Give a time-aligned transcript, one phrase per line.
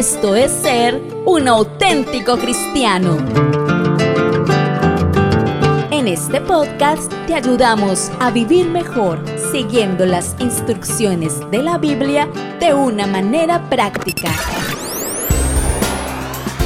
[0.00, 3.18] Esto es ser un auténtico cristiano.
[5.90, 12.72] En este podcast te ayudamos a vivir mejor siguiendo las instrucciones de la Biblia de
[12.72, 14.30] una manera práctica.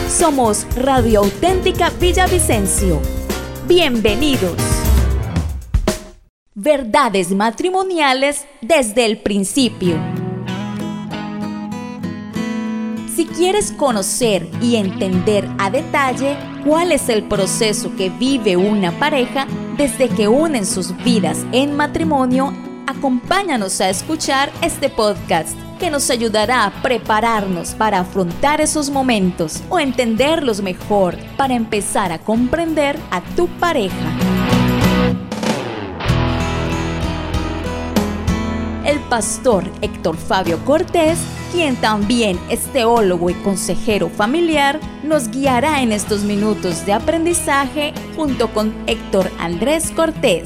[0.09, 3.03] Somos Radio Auténtica Villavicencio.
[3.67, 4.55] Bienvenidos.
[6.55, 10.14] Verdades matrimoniales desde el principio.
[13.15, 19.47] Si quieres conocer y entender a detalle cuál es el proceso que vive una pareja
[19.77, 22.53] desde que unen sus vidas en matrimonio,
[22.89, 29.79] acompáñanos a escuchar este podcast que nos ayudará a prepararnos para afrontar esos momentos o
[29.79, 34.11] entenderlos mejor para empezar a comprender a tu pareja.
[38.85, 41.19] El pastor Héctor Fabio Cortés,
[41.55, 48.53] quien también es teólogo y consejero familiar, nos guiará en estos minutos de aprendizaje junto
[48.53, 50.43] con Héctor Andrés Cortés.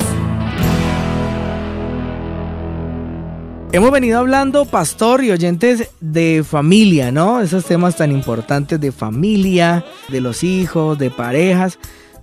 [3.73, 7.41] Hemos venido hablando, pastor y oyentes, de familia, ¿no?
[7.41, 11.79] Esos temas tan importantes de familia, de los hijos, de parejas,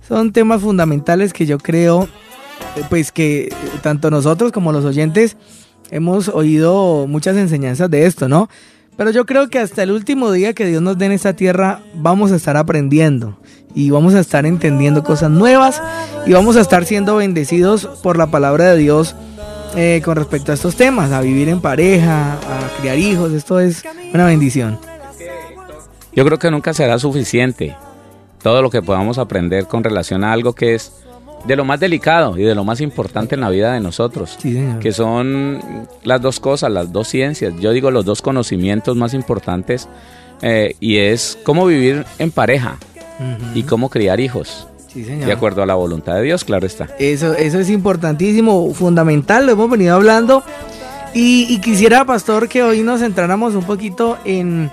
[0.06, 2.04] son temas fundamentales que yo creo,
[2.76, 5.36] eh, pues que tanto nosotros como los oyentes
[5.90, 8.48] hemos oído muchas enseñanzas de esto, ¿no?
[8.96, 11.80] Pero yo creo que hasta el último día que Dios nos dé en esta tierra
[11.94, 13.38] vamos a estar aprendiendo
[13.74, 15.82] y vamos a estar entendiendo cosas nuevas
[16.24, 19.14] y vamos a estar siendo bendecidos por la palabra de Dios
[19.76, 23.82] eh, con respecto a estos temas, a vivir en pareja, a criar hijos, esto es
[24.14, 24.78] una bendición.
[26.14, 27.76] Yo creo que nunca será suficiente
[28.42, 30.92] todo lo que podamos aprender con relación a algo que es
[31.44, 34.38] de lo más delicado y de lo más importante en la vida de nosotros,
[34.80, 39.88] que son las dos cosas, las dos ciencias, yo digo los dos conocimientos más importantes,
[40.42, 42.78] eh, y es cómo vivir en pareja
[43.54, 44.66] y cómo criar hijos.
[44.94, 46.88] De acuerdo a la voluntad de Dios, claro está.
[46.98, 50.42] Eso, eso es importantísimo, fundamental, lo hemos venido hablando.
[51.12, 54.70] Y, quisiera, pastor, que hoy nos centráramos un poquito en,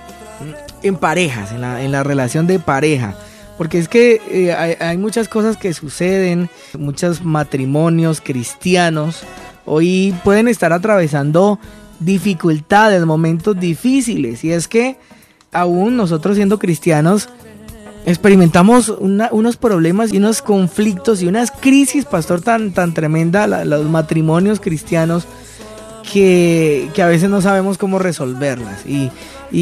[0.82, 3.14] en parejas, en la, en la relación de pareja.
[3.56, 9.22] Porque es que eh, hay, muchas cosas que suceden, muchos matrimonios cristianos
[9.64, 11.58] hoy pueden estar atravesando
[12.00, 14.44] dificultades, momentos difíciles.
[14.44, 14.96] Y es que
[15.52, 17.28] aún nosotros siendo cristianos
[18.06, 24.60] experimentamos unos problemas y unos conflictos y unas crisis, pastor, tan, tan tremenda, los matrimonios
[24.60, 25.26] cristianos,
[26.12, 28.84] que, a veces no sabemos cómo resolverlas.
[28.86, 29.10] Y,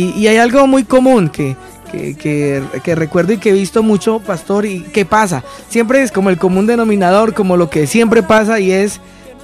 [0.00, 1.56] y hay algo muy común que
[1.92, 5.44] que, recuerdo y que he visto mucho, pastor, y qué pasa.
[5.68, 9.00] Siempre es como el común denominador, como lo que siempre pasa y es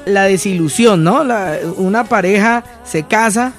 [0.06, 1.22] la desilusión, ¿no?
[1.76, 3.52] una pareja se casa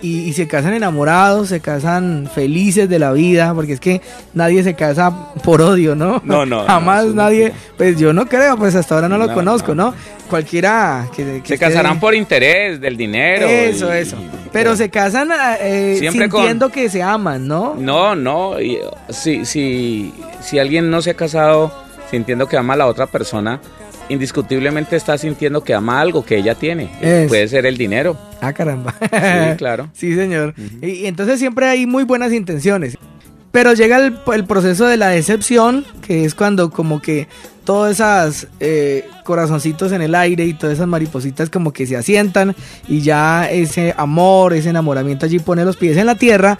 [0.00, 4.02] y, se casan enamorados, se casan felices de la vida, porque es que
[4.34, 6.20] nadie se casa por odio, ¿no?
[6.24, 6.64] No, no.
[6.64, 9.94] Jamás nadie, pues yo no creo, pues hasta ahora no lo conozco, ¿no?
[10.28, 11.40] Cualquiera que...
[11.42, 13.46] se casarán por interés del dinero.
[13.46, 14.18] Eso, eso.
[14.54, 17.74] Pero se casan eh, sintiendo que se aman, ¿no?
[17.74, 18.54] No, no.
[19.10, 21.72] si, si, si alguien no se ha casado
[22.10, 23.60] sintiendo que ama a la otra persona,
[24.08, 26.90] indiscutiblemente está sintiendo que ama algo que ella tiene.
[27.28, 28.16] Puede ser el dinero.
[28.40, 28.94] Ah, caramba.
[29.00, 29.88] Sí, claro.
[29.94, 30.54] sí, señor.
[30.80, 32.96] y, entonces siempre hay muy buenas intenciones.
[33.50, 37.28] Pero llega el, proceso de la decepción, que es cuando como que
[37.64, 42.54] todos esos eh, corazoncitos en el aire y todas esas maripositas como que se asientan
[42.88, 46.58] y ya ese amor, ese enamoramiento allí pone los pies en la tierra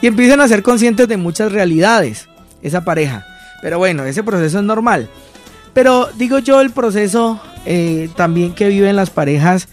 [0.00, 2.28] y empiezan a ser conscientes de muchas realidades,
[2.62, 3.26] esa pareja.
[3.62, 5.08] Pero bueno, ese proceso es normal.
[5.72, 9.68] Pero digo yo el proceso eh, también que viven las parejas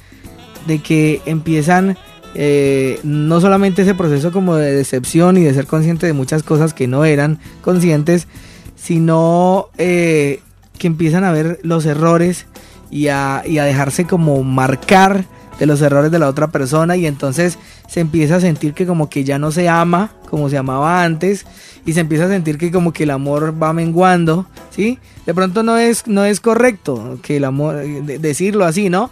[0.65, 1.97] de que empiezan
[2.33, 6.73] eh, no solamente ese proceso como de decepción y de ser consciente de muchas cosas
[6.73, 8.27] que no eran conscientes,
[8.75, 10.41] sino eh,
[10.81, 12.47] que empiezan a ver los errores
[12.89, 15.25] y a, y a dejarse como marcar
[15.59, 19.07] de los errores de la otra persona y entonces se empieza a sentir que como
[19.07, 21.45] que ya no se ama como se amaba antes
[21.85, 24.97] y se empieza a sentir que como que el amor va menguando, ¿sí?
[25.27, 29.11] De pronto no es, no es correcto que el amor, decirlo así, ¿no?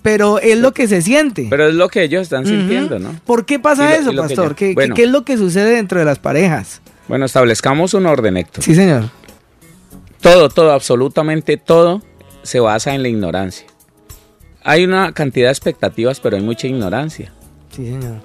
[0.00, 1.48] Pero es lo que se siente.
[1.50, 3.14] Pero es lo que ellos están sintiendo, ¿no?
[3.26, 4.54] ¿Por qué pasa eso, pastor?
[4.54, 6.80] ¿Qué, ¿Qué, es lo que sucede dentro de las parejas?
[7.06, 8.64] Bueno, establezcamos un orden, Héctor.
[8.64, 9.10] Sí, señor.
[10.22, 12.00] Todo, todo, absolutamente todo
[12.42, 13.66] se basa en la ignorancia.
[14.62, 17.32] Hay una cantidad de expectativas, pero hay mucha ignorancia.
[17.70, 18.20] Sí, señor.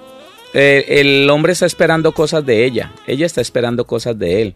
[0.54, 4.54] Eh, el hombre está esperando cosas de ella, ella está esperando cosas de él.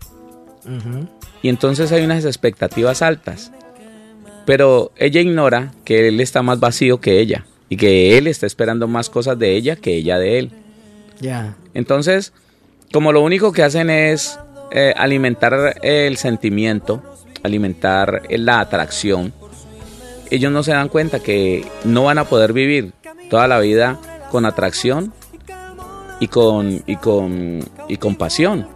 [1.43, 3.51] Y entonces hay unas expectativas altas.
[4.47, 8.87] Pero ella ignora que él está más vacío que ella y que él está esperando
[8.87, 10.51] más cosas de ella que ella de él.
[11.21, 11.57] Ya.
[11.75, 12.33] Entonces,
[12.93, 14.39] como lo único que hacen es
[14.71, 17.03] eh, alimentar el sentimiento,
[17.43, 19.33] alimentar la atracción,
[20.31, 22.93] ellos no se dan cuenta que no van a poder vivir
[23.29, 23.99] toda la vida
[24.31, 25.13] con atracción
[26.21, 28.67] y con, y con, y con pasión.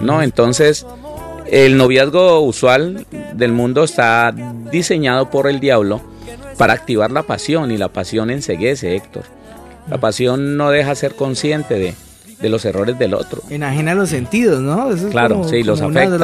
[0.00, 0.22] ¿no?
[0.22, 0.86] Entonces,
[1.46, 4.32] el noviazgo usual del mundo está
[4.70, 6.00] diseñado por el diablo
[6.56, 9.24] para activar la pasión y la pasión enseguece, Héctor.
[9.88, 11.94] La pasión no deja ser consciente de,
[12.40, 13.42] de los errores del otro.
[13.50, 14.90] Enajena los sentidos, ¿no?
[15.10, 16.18] claro, sí, los afecta.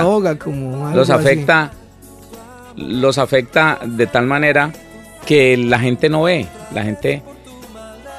[0.94, 1.72] los afecta,
[2.76, 4.72] los afecta de tal manera
[5.26, 7.22] que la gente no ve, la gente.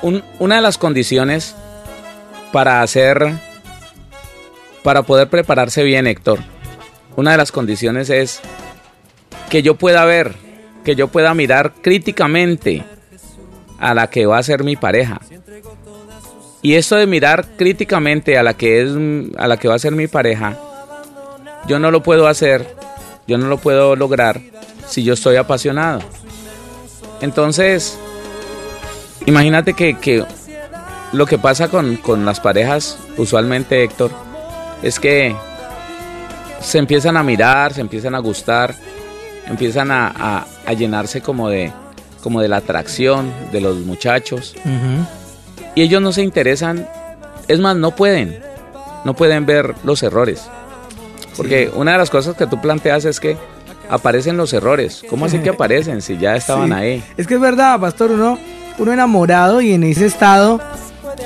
[0.01, 1.56] una de las condiciones
[2.51, 3.33] para hacer,
[4.83, 6.39] para poder prepararse bien, Héctor,
[7.15, 8.42] una de las condiciones es
[9.50, 10.36] que yo pueda ver,
[10.83, 12.83] que yo pueda mirar críticamente
[13.80, 15.21] a la que va a ser mi pareja.
[16.65, 18.89] Y esto de mirar críticamente a la que es
[19.38, 20.57] a la que va a ser mi pareja,
[21.67, 22.65] yo no lo puedo hacer,
[23.27, 24.41] yo no lo puedo lograr
[24.88, 26.00] si yo estoy apasionado.
[27.21, 28.00] Entonces,
[29.27, 30.25] imagínate que,
[31.13, 34.09] lo que pasa con, las parejas, usualmente Héctor,
[34.81, 35.35] es que
[36.61, 38.73] se empiezan a mirar, se empiezan a gustar,
[39.45, 41.71] empiezan a, llenarse como de,
[42.23, 44.56] como de la atracción de los muchachos.
[45.75, 46.88] Y ellos no se interesan,
[47.48, 48.39] es más, no pueden,
[49.04, 50.48] no pueden ver los errores.
[51.36, 53.38] Porque una de las cosas que tú planteas es que
[53.89, 55.04] aparecen los errores.
[55.10, 57.04] ¿Cómo así que aparecen si ya estaban ahí?
[57.18, 58.39] Es que es verdad, pastor, uno,
[58.77, 60.62] uno enamorado y en ese estado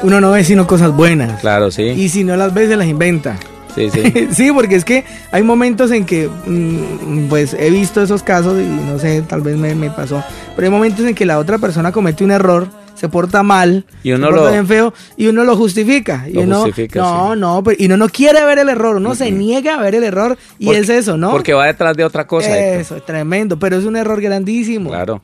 [0.02, 1.40] uno no ve sino cosas buenas.
[1.42, 1.84] Claro, sí.
[1.84, 3.38] Y si no las ve, se las inventa.
[3.76, 4.28] Sí, sí.
[4.32, 8.66] sí, porque es que hay momentos en que, mm, pues he visto esos casos y
[8.66, 10.24] no sé, tal vez me, me pasó,
[10.56, 12.68] pero hay momentos en que la otra persona comete un error
[13.00, 16.26] se porta mal, y uno se porta bien feo y uno lo justifica.
[16.28, 16.66] Y uno,
[16.96, 20.04] no, no, y uno no quiere ver el error, uno se niega a ver el
[20.04, 21.32] error y es eso, ¿no?
[21.32, 22.58] Porque va detrás de otra cosa.
[22.58, 24.90] Eso, es tremendo, pero es un error grandísimo.
[24.90, 25.22] Claro.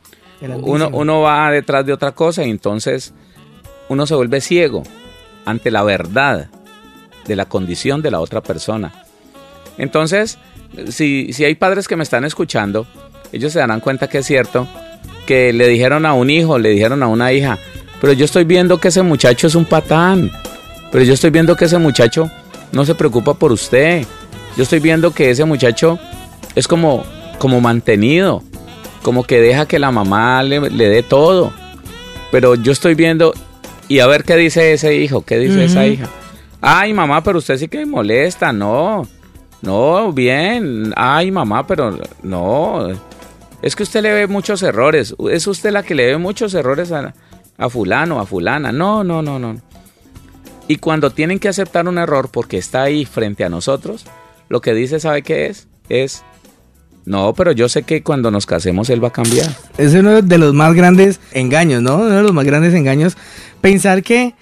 [0.61, 3.13] Uno, uno va detrás de otra cosa y entonces
[3.89, 4.83] uno se vuelve ciego
[5.43, 6.49] ante la verdad
[7.27, 8.93] de la condición de la otra persona.
[9.77, 10.37] Entonces,
[10.89, 12.87] si, si hay padres que me están escuchando,
[13.33, 14.65] ellos se darán cuenta que es cierto
[15.25, 17.57] que le dijeron a un hijo, le dijeron a una hija,
[17.99, 20.31] pero yo estoy viendo que ese muchacho es un patán,
[20.91, 22.29] pero yo estoy viendo que ese muchacho
[22.71, 24.05] no se preocupa por usted,
[24.55, 25.99] yo estoy viendo que ese muchacho
[26.55, 27.03] es como,
[27.39, 28.43] como mantenido,
[29.01, 31.51] como que deja que la mamá le, dé todo,
[32.31, 33.33] pero yo estoy viendo,
[33.87, 36.09] y a ver qué dice ese hijo, qué dice esa hija.
[36.61, 39.07] Ay, mamá, pero usted sí que me molesta, no.
[39.61, 40.93] No, bien.
[40.95, 42.89] Ay, mamá, pero no
[43.65, 46.91] es que usted le ve muchos errores, es usted la que le ve muchos errores
[46.91, 47.15] a,
[47.57, 48.71] a fulano, a fulana.
[48.71, 49.59] No, no, no, no.
[50.67, 54.05] Y cuando tienen que aceptar un error porque está ahí frente a nosotros,
[54.49, 55.67] lo que dice, ¿sabe qué es?
[55.89, 56.23] Es,
[57.05, 59.49] no, pero yo sé que cuando nos casemos él va a cambiar.
[59.79, 61.95] Es uno de los más grandes engaños, ¿no?
[61.95, 63.17] Uno de los más grandes engaños.
[63.61, 64.35] Pensar que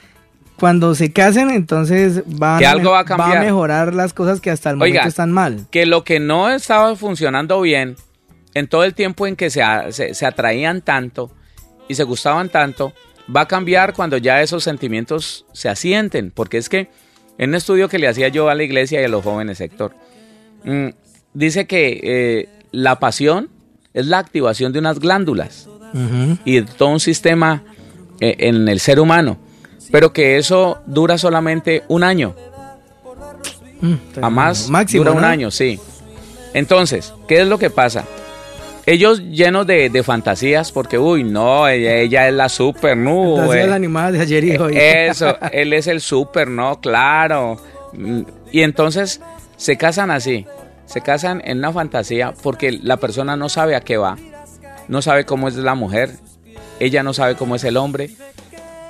[0.57, 5.65] cuando se casen, entonces va a mejorar las cosas que hasta el momento están mal.
[5.71, 7.95] Que lo que no estaba funcionando bien
[8.53, 11.31] en todo el tiempo en que se, se, atraían tanto
[11.87, 12.93] y se gustaban tanto,
[13.33, 16.89] va a cambiar cuando ya esos sentimientos se asienten, porque es que
[17.37, 19.95] en un estudio que le hacía yo a la iglesia y a los jóvenes, Héctor,
[20.63, 20.89] mm,
[21.33, 23.49] dice que eh, la pasión
[23.93, 25.69] es la activación de unas glándulas
[26.43, 27.63] y de todo un sistema
[28.19, 29.37] eh, en el ser humano,
[29.91, 32.35] pero que eso dura solamente un año.
[33.81, 35.79] Mm, a más dura un año, sí.
[36.53, 38.05] Entonces, ¿qué es lo que pasa?
[38.85, 43.37] Ellos llenos de, fantasías, porque, uy, no, ella, es la super, no.
[43.37, 44.77] Fantasías animal de ayer y hoy.
[44.77, 47.57] Eso, él es el super, no, claro.
[48.51, 49.21] Y entonces
[49.55, 50.45] se casan así,
[50.85, 54.17] se casan en una fantasía porque la persona no sabe a qué va,
[54.87, 56.11] no sabe cómo es la mujer,
[56.79, 58.09] ella no sabe cómo es el hombre.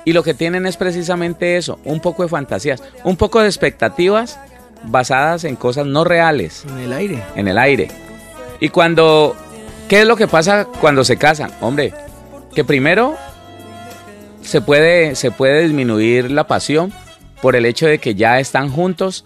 [0.06, 4.38] Y lo que tienen es precisamente eso, un poco de fantasías, un poco de expectativas
[4.84, 6.64] basadas en cosas no reales.
[6.68, 7.22] En el aire.
[7.36, 7.88] En el aire.
[8.60, 9.34] Y cuando
[9.88, 11.50] ¿Qué es lo que pasa cuando se casan?
[11.60, 11.92] Hombre,
[12.54, 13.16] que primero
[14.42, 16.92] se puede, se puede disminuir la pasión
[17.42, 19.24] por el hecho de que ya están juntos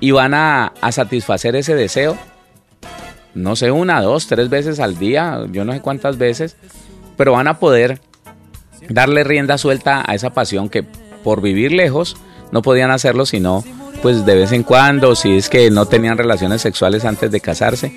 [0.00, 2.16] y van a, satisfacer ese deseo.
[3.34, 6.56] No sé, una, dos, tres veces al día, yo no sé cuántas veces,
[7.16, 8.00] pero van a poder
[8.88, 10.84] darle rienda suelta a esa pasión que
[11.22, 12.16] por vivir lejos
[12.50, 13.62] no podían hacerlo sino
[14.02, 17.92] pues de vez en cuando, si es que no tenían relaciones sexuales antes de casarse,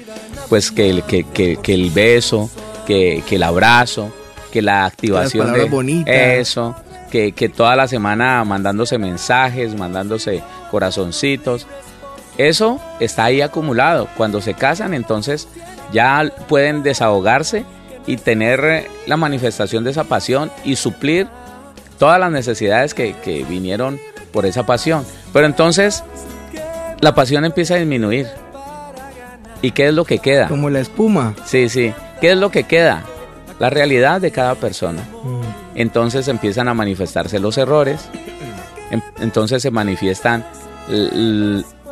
[0.50, 2.50] pues que el, que, que, el beso,
[2.86, 4.12] que, el abrazo,
[4.52, 6.76] que la activación de eso,
[7.10, 10.42] que, que toda la semana mandándose mensajes, mandándose
[10.72, 11.68] corazoncitos.
[12.38, 14.08] Eso está ahí acumulado.
[14.18, 15.48] Cuando se casan, entonces
[15.92, 17.64] ya pueden desahogarse
[18.08, 21.28] y tener la manifestación de esa pasión y suplir
[22.00, 24.00] todas las necesidades que, que vinieron
[24.34, 25.06] por esa pasión.
[25.32, 26.04] Pero entonces
[27.00, 28.28] la pasión empieza a disminuir.
[29.62, 30.50] ¿Y qué es lo que queda?
[30.50, 31.34] Como la espuma.
[31.46, 31.94] Sí, sí.
[32.20, 33.04] ¿Qué es lo que queda?
[33.60, 35.02] La realidad de cada persona.
[35.24, 35.42] Mm.
[35.76, 38.10] Entonces empiezan a manifestarse los errores.
[39.20, 40.46] Entonces se manifiestan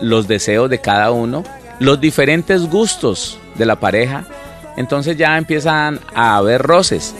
[0.01, 1.43] los deseos de cada uno,
[1.79, 4.25] los diferentes gustos de la pareja.
[4.77, 7.15] Entonces ya empiezan a haber roces.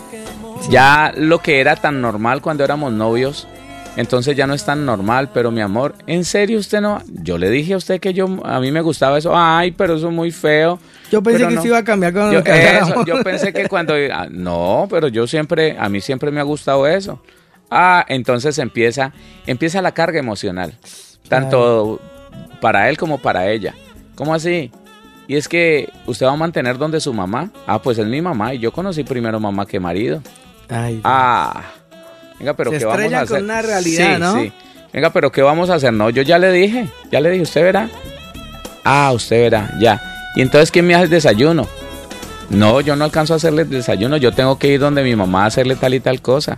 [0.69, 3.47] Ya lo que era tan normal cuando éramos novios,
[3.97, 7.01] entonces ya no es tan normal, pero mi amor, ¿en serio usted no?
[7.07, 9.33] Yo le dije a usted que yo a mí me gustaba eso.
[9.35, 10.79] Ay, pero eso es muy feo.
[11.11, 14.87] Yo pensé que se iba a cambiar cuando yo, yo pensé que cuando ah, no,
[14.89, 17.21] pero yo siempre a mí siempre me ha gustado eso.
[17.69, 19.13] Ah, entonces empieza
[19.45, 20.77] empieza la carga emocional,
[21.27, 21.99] tanto
[22.61, 23.75] para él como para ella.
[24.15, 24.71] ¿Cómo así?
[25.27, 27.51] Y es que usted va a mantener donde su mamá.
[27.67, 30.21] Ah, pues es mi mamá y yo conocí primero mamá que marido.
[30.69, 31.63] Ay, ah.
[32.41, 33.37] Venga, pero ¿qué vamos a hacer?
[33.37, 34.41] con una realidad, ¿no?
[34.41, 34.51] Sí.
[34.91, 35.93] Venga, pero ¿qué vamos a hacer?
[35.93, 37.87] No, yo ya le dije, ya le dije, usted verá.
[38.83, 40.01] Ah, usted verá, ya.
[40.35, 41.67] ¿Y entonces quién me hace el desayuno?
[42.49, 45.43] No, yo no alcanzo a hacerle el desayuno, yo tengo que ir donde mi mamá
[45.43, 46.57] a hacerle tal y tal cosa.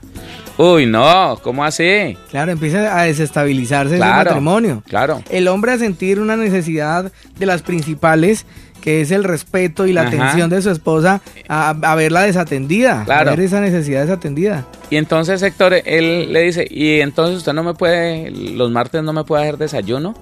[0.58, 2.18] Uy, no, ¿cómo así?
[2.32, 4.84] Claro, empieza a desestabilizarse el matrimonio.
[4.88, 5.22] Claro.
[5.30, 8.46] El hombre a sentir una necesidad de las principales
[8.84, 13.40] que es el respeto y la atención de su esposa a, verla desatendida, a ver
[13.40, 14.66] esa necesidad desatendida.
[14.90, 19.14] Y entonces Héctor, él le dice, y entonces usted no me puede, los martes no
[19.14, 20.16] me puede hacer desayuno.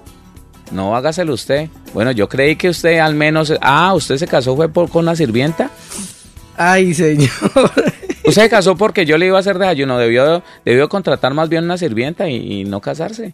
[0.70, 1.70] No, hágaselo usted.
[1.92, 5.16] Bueno, yo creí que usted al menos, ah, usted se casó fue por, con la
[5.16, 5.68] sirvienta.
[6.56, 7.30] Ay, señor.
[8.24, 11.64] Usted se casó porque yo le iba a hacer desayuno, debió, debió contratar más bien
[11.64, 13.32] una sirvienta y, y no casarse.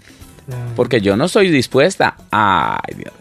[0.75, 2.16] Porque yo no estoy dispuesta.
[2.30, 3.12] Ay, Dios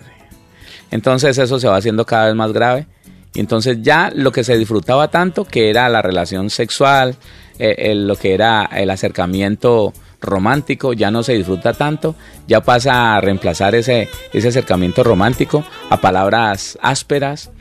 [0.92, 2.88] entonces eso se va haciendo cada vez más grave.
[3.34, 7.16] Y entonces ya lo que se disfrutaba tanto, que era la relación sexual,
[7.60, 12.16] eh, lo que era el acercamiento romántico, ya no se disfruta tanto,
[12.48, 17.52] ya pasa a reemplazar ese, ese acercamiento romántico a palabras ásperas,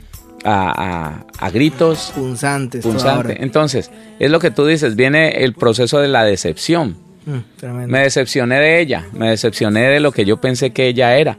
[0.43, 2.11] a, gritos.
[2.15, 2.83] Punzantes.
[3.39, 6.97] Entonces, es lo que tú dices, viene el proceso de la decepción.
[7.25, 11.37] Mm, me decepcioné de ella, me decepcioné de lo que yo pensé que ella era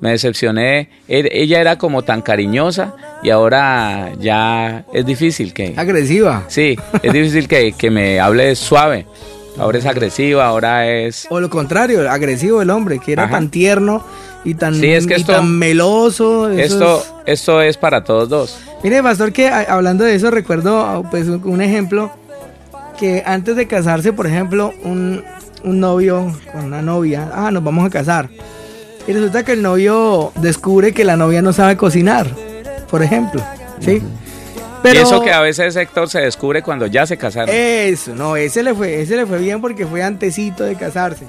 [0.00, 0.90] me decepcioné.
[1.08, 5.74] E, ella era como tan cariñosa y ahora ya es difícil que...
[5.76, 6.44] Agresiva.
[6.48, 9.06] Sí, es difícil que, que me hable suave.
[9.56, 11.26] Ahora es agresiva, ahora es...
[11.30, 14.04] O lo contrario, agresivo el hombre, que era tan tierno
[14.44, 16.50] y tan, es que tan meloso.
[16.50, 17.40] esto, es...
[17.40, 18.58] esto es para todos dos.
[18.82, 22.10] Mire, pastor, que hablando de eso, recuerdo pues un ejemplo
[22.98, 25.22] que antes de casarse, por ejemplo, un,
[25.62, 28.28] un novio con una novia, ah, nos vamos a casar.
[29.06, 32.26] Y resulta que el novio descubre que la novia no sabe cocinar,
[32.90, 33.42] por ejemplo.
[33.80, 34.02] ¿Sí?
[34.82, 37.54] Pero, y eso que a veces Héctor se descubre cuando ya se casaron.
[37.54, 41.24] Eso, no, ese le fue, ese le fue bien porque fue antecito de casarse.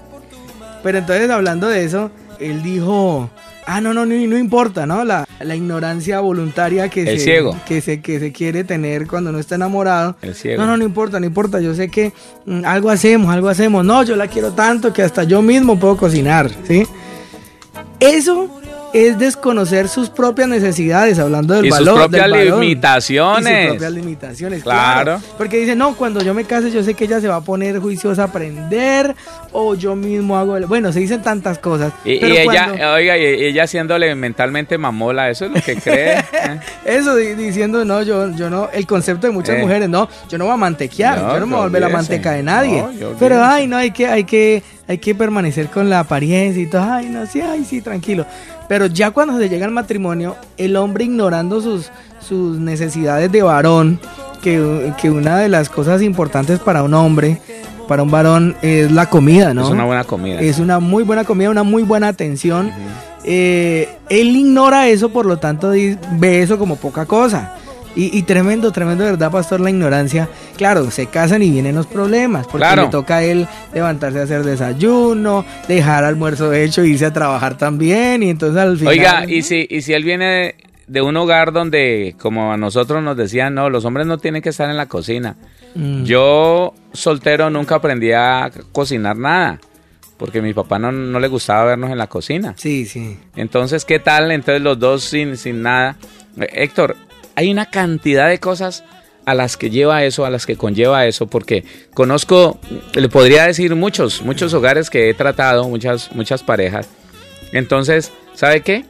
[0.83, 3.29] Pero entonces hablando de eso, él dijo,
[3.65, 5.03] ah, no, no, no, no importa, ¿no?
[5.03, 7.57] La, la ignorancia voluntaria que se, ciego.
[7.65, 10.15] que, se, que se quiere tener cuando no está enamorado.
[10.21, 10.61] El ciego.
[10.61, 11.59] No, no, no importa, no importa.
[11.61, 12.13] Yo sé que
[12.45, 13.85] mm, algo hacemos, algo hacemos.
[13.85, 16.85] No, yo la quiero tanto que hasta yo mismo puedo cocinar, ¿sí?
[17.99, 18.49] Eso
[18.95, 21.95] es desconocer sus propias necesidades, hablando del y valor.
[21.95, 23.63] Sus propias limitaciones.
[23.63, 25.21] sus propias limitaciones, claro.
[25.37, 27.79] Porque dice, no, cuando yo me case, yo sé que ella se va a poner
[27.79, 29.13] juiciosa a aprender,
[29.51, 30.55] o yo mismo hago.
[30.55, 30.65] El...
[30.67, 31.91] Bueno, se dicen tantas cosas.
[32.05, 36.19] Y, ella, oiga, y ella haciéndole mentalmente mamola, eso es lo que cree.
[36.19, 36.59] ¿eh?
[36.85, 38.69] eso diciendo, no, yo, yo no.
[38.71, 39.61] El concepto de muchas eh.
[39.61, 42.31] mujeres, no, yo no voy a mantequear, yo no me voy a volver la manteca
[42.31, 42.81] de nadie.
[43.19, 46.83] Pero, ay, no, hay que, hay que hay que permanecer con la apariencia y todo,
[46.83, 48.25] ay, no, sí, ay, sí, tranquilo.
[48.67, 53.99] Pero ya cuando se llega al matrimonio, el hombre ignorando sus, sus necesidades de varón,
[54.41, 57.39] que, que una de las cosas importantes para un hombre,
[57.87, 59.63] para un varón, es la comida, ¿no?
[59.63, 60.39] Es una buena comida.
[60.39, 62.71] Es una muy buena comida, una muy buena atención.
[63.23, 67.55] Eh, él ignora eso, por lo tanto ve eso como poca cosa.
[67.95, 69.61] Y, tremendo, tremendo, ¿verdad, pastor?
[69.61, 70.27] La ignorancia.
[70.57, 74.43] Claro, se casan y vienen los problemas, porque le toca a él levantarse a hacer
[74.43, 78.93] desayuno, dejar almuerzo hecho irse a trabajar también, y entonces al final...
[78.93, 80.55] Oiga, y si, y si él viene
[80.87, 84.49] de un hogar donde, como a nosotros nos decían, no, los hombres no tienen que
[84.49, 85.35] estar en la cocina.
[85.73, 86.03] Mm.
[86.03, 89.59] Yo, soltero, nunca aprendí a cocinar nada
[90.17, 92.53] porque mi papá no, no, le gustaba vernos en la cocina.
[92.57, 93.17] Sí, sí.
[93.35, 94.31] Entonces, ¿qué tal?
[94.31, 95.97] Entonces los dos sin, sin nada.
[96.37, 96.95] Héctor,
[97.35, 98.83] hay una cantidad de cosas
[99.25, 101.63] a las que lleva eso, a las que conlleva eso, porque
[101.93, 102.59] conozco,
[102.93, 106.87] le podría decir muchos, muchos hogares que he tratado, muchas, muchas parejas.
[107.51, 108.85] Entonces, ¿sabe qué?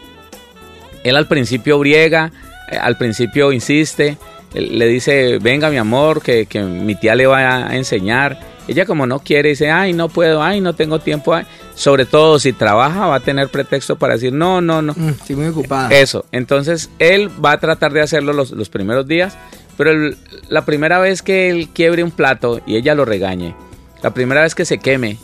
[1.04, 2.32] Él al principio briega,
[2.70, 4.18] eh, al principio insiste,
[4.54, 8.40] le dice, venga mi amor, que, que, mi tía le va a enseñar.
[8.68, 11.36] Ella como no quiere, dice, ay, no puedo, ay, no tengo tiempo.
[11.76, 14.94] Sobre todo si trabaja, va a tener pretexto para decir, no, no, no.
[14.96, 15.90] Mm, estoy muy ocupada.
[15.90, 19.38] Eso, entonces él va a tratar de hacerlo los, los primeros días,
[19.78, 20.16] pero
[20.50, 23.56] la primera vez que él quiebre un plato y ella lo regañe,
[24.02, 25.18] la primera vez que se queme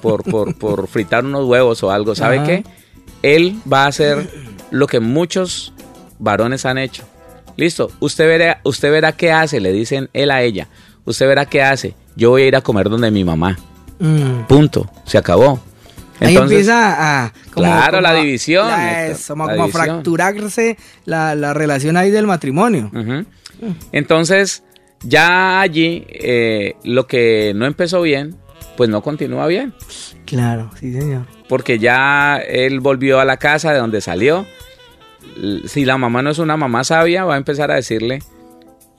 [0.00, 2.64] por, por, por fritar unos huevos o algo, ¿sabe qué?
[3.22, 4.28] Él va a hacer
[4.70, 5.72] lo que muchos
[6.18, 7.04] varones han hecho.
[7.56, 10.68] Listo, usted verá, usted verá qué hace, le dicen él a ella.
[11.04, 11.94] Usted verá qué hace.
[12.16, 13.58] Yo voy a ir a comer donde mi mamá.
[13.98, 14.46] Mm.
[14.48, 15.60] Punto, se acabó.
[16.20, 17.32] Ahí empieza a...
[17.50, 18.68] claro, la división.
[19.26, 20.76] como, a fracturarse
[21.06, 22.90] la, relación ahí del matrimonio.
[23.92, 24.62] Entonces,
[25.02, 28.36] ya allí eh, lo que no empezó bien,
[28.76, 29.74] pues no continúa bien.
[30.26, 31.26] Claro, sí, señor.
[31.48, 34.46] Porque ya él volvió a la casa de donde salió.
[35.66, 38.20] Si la mamá no es una mamá sabia, va a empezar a decirle,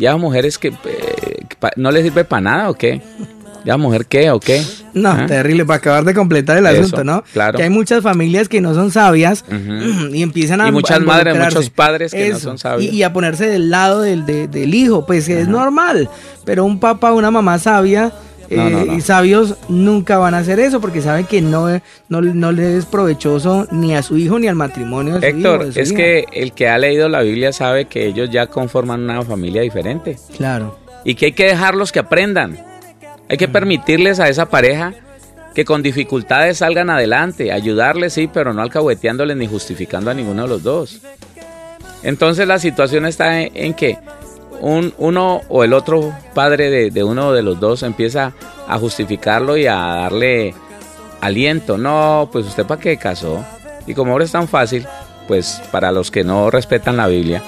[0.02, 1.46] ya mujeres que eh,
[1.78, 3.02] no le sirve para nada o qué.
[3.64, 4.64] ¿Ya mujer qué o qué?
[4.96, 5.28] No, ¿Ah?
[5.28, 7.24] terrible, para acabar de completar el asunto, ¿no?
[7.32, 7.58] Claro.
[7.58, 9.46] Que hay muchas familias que no son sabias
[10.12, 10.70] y empiezan a.
[10.70, 12.92] Y muchas madres, muchos padres que no son sabios.
[12.92, 16.10] Y, a ponerse del lado del, del hijo, pues es normal.
[16.44, 18.12] Pero un papá, una mamá sabia.
[18.52, 21.70] Eh, y sabios nunca van a hacer eso porque saben que no,
[22.10, 25.70] no, no le es provechoso ni a su hijo ni al matrimonio de su Héctor,
[25.74, 29.62] es que el que ha leído la Biblia sabe que ellos ya conforman una familia
[29.62, 30.18] diferente.
[30.36, 30.78] Claro.
[31.06, 32.58] Y que hay que dejarlos que aprendan
[33.32, 34.94] hay que permitirles a esa pareja
[35.56, 40.50] que con dificultades salgan adelante, ayudarles, sí, pero no alcahueteándoles ni justificando a ninguno de
[40.50, 41.00] los dos.
[42.04, 43.98] Entonces la situación está en, que
[44.62, 48.34] un, uno o el otro padre de, uno de los dos empieza
[48.68, 50.54] a justificarlo y a darle
[51.20, 51.78] aliento.
[51.78, 53.44] No, pues usted para qué casó.
[53.86, 54.88] Y como ahora es tan fácil,
[55.28, 57.42] pues para los que no respetan la Biblia,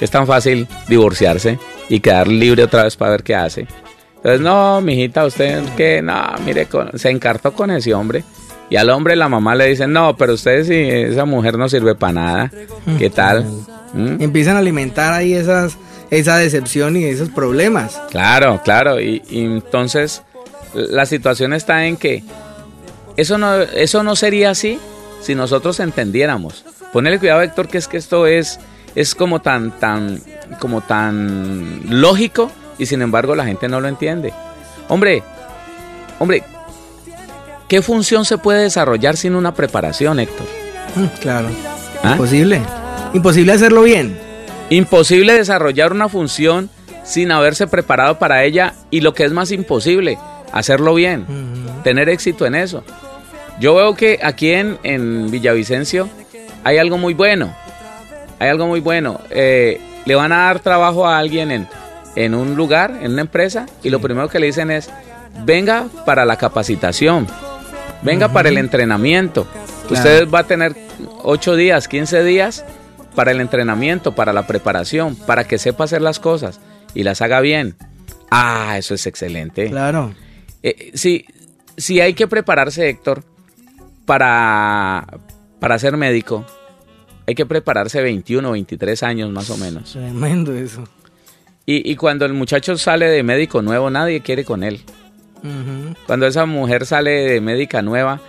[0.00, 3.66] es tan fácil divorciarse y quedar libre otra vez para ver qué hace.
[4.16, 6.14] Entonces, no, mijita, usted que, no,
[6.44, 8.24] mire, se encartó con ese hombre.
[8.70, 11.94] Y al hombre la mamá le dice, no, pero usted si esa mujer no sirve
[11.94, 12.52] para nada,
[12.98, 13.46] ¿qué tal?
[13.94, 15.78] Empiezan a alimentar ahí esas,
[16.10, 18.00] esa decepción y esos problemas.
[18.10, 19.00] Claro, claro.
[19.00, 20.22] Y, entonces
[20.74, 22.22] la situación está en que
[23.16, 24.78] eso no, eso no sería así
[25.20, 26.64] si nosotros entendiéramos.
[26.92, 28.60] Ponele cuidado, Héctor, que es que esto es,
[28.94, 30.20] es como tan, tan,
[30.60, 34.32] como tan lógico y sin embargo la gente no lo entiende.
[34.88, 35.22] Hombre,
[36.18, 36.44] hombre,
[37.68, 40.46] ¿qué función se puede desarrollar sin una preparación, Héctor?
[40.94, 41.48] Mm, claro.
[42.02, 42.12] ¿Ah?
[42.12, 42.62] Imposible.
[43.12, 44.27] Imposible hacerlo bien.
[44.70, 46.70] Imposible desarrollar una función
[47.04, 50.18] sin haberse preparado para ella y lo que es más imposible,
[50.52, 51.26] hacerlo bien,
[51.84, 52.84] tener éxito en eso.
[53.60, 56.08] Yo veo que aquí en, en Villavicencio
[56.64, 57.54] hay algo muy bueno.
[58.38, 59.20] Hay algo muy bueno.
[59.30, 61.66] Eh, le van a dar trabajo a alguien en
[62.18, 64.90] en un lugar, en una empresa, y lo primero que le dicen es,
[65.44, 67.28] venga para la capacitación,
[68.02, 69.46] venga para el entrenamiento.
[69.88, 70.74] Usted va a tener
[71.22, 72.64] 8 días, 15 días
[73.18, 76.60] para el entrenamiento, para la preparación, para que sepa hacer las cosas
[76.94, 77.74] y las haga bien.
[78.30, 79.70] Ah, eso es excelente.
[79.70, 80.14] Claro.
[80.62, 81.24] Eh, sí,
[81.76, 83.24] sí hay que prepararse, Héctor,
[84.06, 85.04] para,
[85.58, 86.46] para ser médico.
[87.26, 89.94] Hay que prepararse 21, 23 años más o menos.
[89.94, 90.84] Tremendo eso.
[91.66, 94.80] Y, cuando el muchacho sale de médico nuevo, nadie quiere con él.
[96.06, 98.20] Cuando esa mujer sale de médica nueva,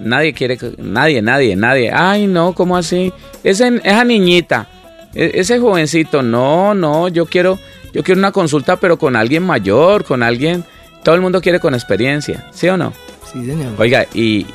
[0.00, 1.90] nadie quiere, nadie, nadie, nadie.
[1.92, 3.12] Ay, no, ¿cómo así?
[3.42, 4.68] Ese, esa niñita,
[5.14, 7.58] e, ese jovencito, no, no, yo quiero,
[7.92, 10.64] yo quiero una consulta, pero con alguien mayor, con alguien,
[11.02, 12.92] todo el mundo quiere con experiencia, ¿sí o no?
[13.32, 13.72] Sí, señor.
[13.78, 14.46] Oiga, y,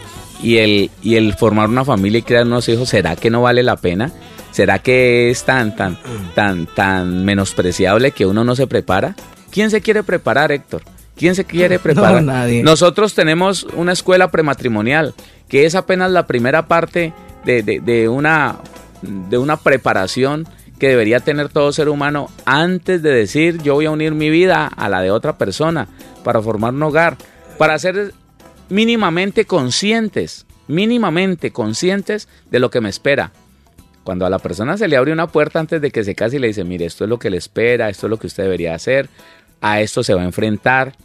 [0.42, 3.64] y, el, y el formar una familia y crear unos hijos, ¿será que no vale
[3.64, 4.12] la pena?
[4.52, 5.98] ¿Será que es tan, tan,
[6.34, 9.16] tan, tan menospreciable que uno no se prepara?
[9.52, 10.82] ¿Quién se quiere preparar, Héctor?
[11.20, 12.24] ¿Quién se quiere preparar?
[12.24, 12.64] nadie.
[12.64, 15.14] Nosotros tenemos una escuela prematrimonial,
[15.50, 18.60] que es apenas la primera parte de, una,
[19.02, 20.48] de una preparación
[20.80, 24.66] que debería tener todo ser humano antes de decir yo voy a unir mi vida
[24.68, 25.90] a la de otra persona
[26.24, 27.18] para formar un hogar,
[27.58, 28.14] para ser
[28.70, 33.32] mínimamente conscientes, mínimamente conscientes de lo que me espera.
[34.06, 36.40] Cuando a la persona se le abre una puerta antes de que se case y
[36.40, 38.74] le dice, mire, esto es lo que le espera, esto es lo que usted debería
[38.74, 39.10] hacer,
[39.60, 40.96] a esto se va a enfrentar.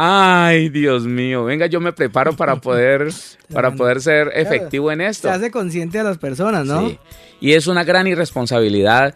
[0.00, 3.08] Ay, Dios mío, venga, yo me preparo para poder,
[3.52, 5.28] para poder ser efectivo en esto.
[5.28, 6.88] Se hace consciente a las personas, ¿no?
[6.88, 6.98] Sí.
[7.40, 9.14] Y es una gran irresponsabilidad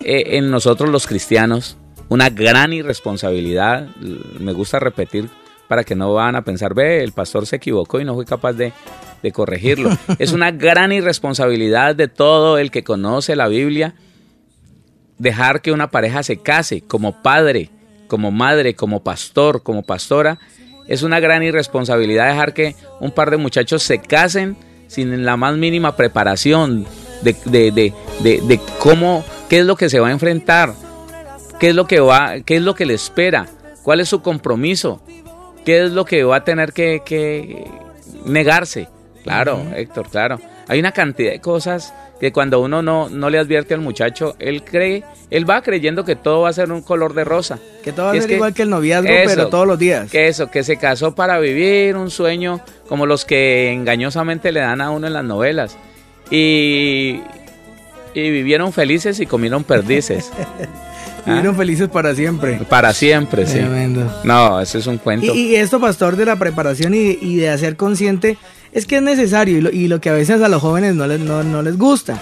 [0.00, 1.76] eh, en nosotros los cristianos
[2.08, 3.88] una gran irresponsabilidad,
[4.38, 5.28] me gusta repetir
[5.68, 8.52] para que no van a pensar, ve, el pastor se equivocó y no fue capaz
[8.52, 8.72] de,
[9.22, 9.90] de corregirlo.
[10.18, 13.94] es una gran irresponsabilidad de todo el que conoce la Biblia
[15.18, 17.70] dejar que una pareja se case como padre,
[18.06, 20.38] como madre, como pastor, como pastora.
[20.86, 25.56] Es una gran irresponsabilidad dejar que un par de muchachos se casen sin la más
[25.56, 26.86] mínima preparación
[27.22, 30.74] de, de, de, de, cómo, qué es lo que se va a enfrentar,
[31.58, 33.46] qué es lo que va, qué es lo que le espera,
[33.82, 35.00] cuál es su compromiso,
[35.64, 37.66] qué es lo que va a tener que, que
[38.26, 38.88] negarse.
[39.22, 40.38] Claro, Héctor, claro.
[40.68, 44.64] Hay una cantidad de cosas que cuando uno no, no le advierte al muchacho, él
[44.64, 47.58] cree, él va creyendo que todo va a ser un color de rosa.
[47.82, 50.10] Que todo va a ser igual que el noviazgo, pero todos los días.
[50.10, 54.80] Que eso, que se casó para vivir un sueño como los que engañosamente le dan
[54.80, 55.76] a uno en las novelas.
[56.30, 57.20] Y,
[58.14, 60.32] y vivieron felices y comieron perdices.
[61.26, 62.60] Vivieron felices para siempre.
[62.68, 63.58] Para siempre, sí.
[64.24, 65.34] No, ese es un cuento.
[65.34, 68.36] Y, esto, pastor, de la preparación y, y de hacer consciente
[68.74, 71.62] es que es necesario y lo, que a veces a los jóvenes no les, no,
[71.62, 72.20] les gusta.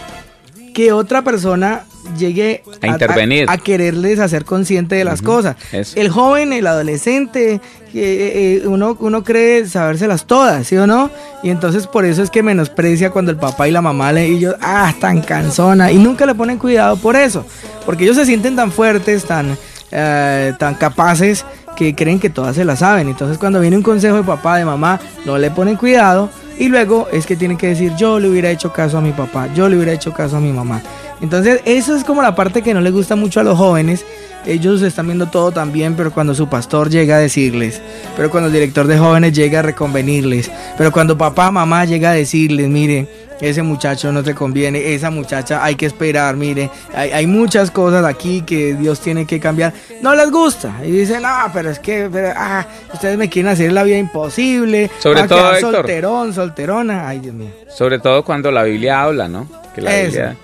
[0.74, 1.84] Que otra persona
[2.18, 3.46] llegue a, intervenir.
[3.48, 5.56] A, quererles hacer consciente de las cosas.
[5.72, 7.60] El joven, el adolescente, eh,
[7.94, 11.10] eh, uno, uno cree sabérselas todas, ¿sí o no?
[11.42, 14.46] Y entonces por eso es que menosprecia cuando el papá y la mamá le y
[14.60, 15.90] ah, tan cansona.
[15.90, 17.46] Y nunca le ponen cuidado por eso.
[17.86, 19.56] Porque ellos se sienten tan fuertes, tan,
[19.90, 23.08] eh, tan capaces, que creen que todas se las saben.
[23.08, 27.08] Entonces cuando viene un consejo de papá, de mamá, no le ponen cuidado y luego
[27.12, 29.76] es que tienen que decir, yo le hubiera hecho caso a mi papá, yo le
[29.76, 30.82] hubiera hecho caso a mi mamá.
[31.20, 34.04] Entonces, eso es como la parte que no le gusta mucho a los jóvenes.
[34.44, 37.80] Ellos están viendo todo también, pero cuando su pastor llega a decirles,
[38.16, 42.14] pero cuando el director de jóvenes llega a reconvenirles, pero cuando papá, mamá llega a
[42.14, 43.06] decirles, mire,
[43.42, 48.42] ese muchacho no te conviene, esa muchacha hay que esperar, mire, hay, muchas cosas aquí
[48.42, 49.74] que Dios tiene que cambiar.
[50.00, 53.82] No les gusta y dicen, no, pero es que, ah, ustedes me quieren hacer la
[53.82, 57.50] vida imposible, sobre todo solterón, solterona, ay Dios mío.
[57.68, 59.46] Sobre todo cuando la Biblia habla, ¿no?
[59.74, 60.36] Que la Biblia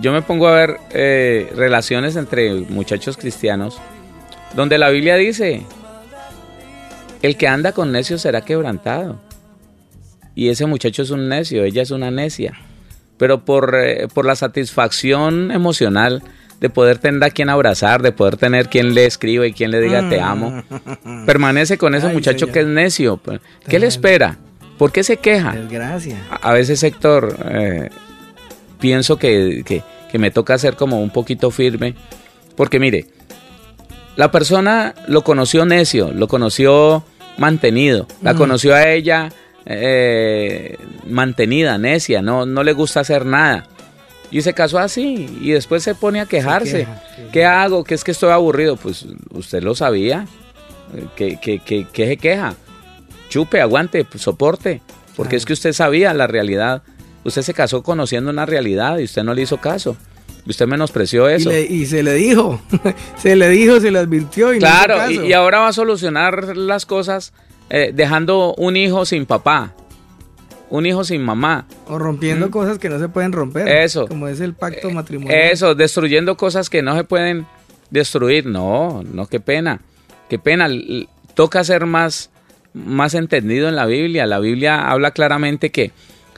[0.00, 3.80] yo me pongo a ver eh, relaciones entre muchachos cristianos
[4.54, 5.62] donde la Biblia dice,
[7.22, 9.20] el que anda con necio será quebrantado.
[10.38, 12.52] Y ese muchacho es un necio, ella es una necia.
[13.16, 16.22] Pero por, eh, por la satisfacción emocional
[16.60, 19.80] de poder tener a quien abrazar, de poder tener quien le escriba y quien le
[19.80, 20.62] diga te amo,
[21.26, 23.20] permanece con ese muchacho que es necio.
[23.68, 24.38] ¿Qué le espera?
[24.78, 25.56] ¿Por qué se queja?
[26.40, 27.90] A, veces Héctor, eh,
[28.78, 31.96] pienso que, me toca ser como un poquito firme,
[32.54, 33.06] porque mire,
[34.14, 37.02] la persona lo conoció necio, lo conoció
[37.38, 39.32] mantenido, la conoció a ella
[39.68, 40.76] eh,
[41.06, 43.66] mantenida, necia, no, no le gusta hacer nada.
[44.30, 46.86] Y se casó así y después se pone a quejarse.
[47.32, 47.84] ¿Qué hago?
[47.84, 48.76] ¿Qué es que estoy aburrido?
[48.76, 50.26] Pues usted lo sabía.
[51.16, 52.54] ¿Qué, qué, se queja?
[53.30, 54.82] Chupe, aguante, soporte.
[55.16, 56.82] Porque es que usted sabía la realidad
[57.24, 59.96] Usted se casó conociendo una realidad y usted no le hizo caso.
[60.46, 61.52] Usted menospreció eso.
[61.52, 62.60] Y, se le dijo,
[63.18, 66.86] se le dijo, se le advirtió y Claro, no Y, ahora va a solucionar las
[66.86, 67.34] cosas
[67.70, 69.74] eh, dejando un hijo sin papá,
[70.70, 71.66] un hijo sin mamá.
[71.86, 72.50] O rompiendo ¿Mm?
[72.50, 73.68] cosas que no se pueden romper.
[73.68, 74.06] Eso.
[74.06, 75.38] Como es el pacto eh, matrimonial.
[75.38, 77.46] Eso, destruyendo cosas que no se pueden
[77.90, 78.46] destruir.
[78.46, 79.80] No, no, qué pena.
[80.28, 80.68] Qué pena.
[81.34, 82.30] Toca ser más,
[82.74, 84.26] más entendido en la Biblia.
[84.26, 85.92] La Biblia habla claramente que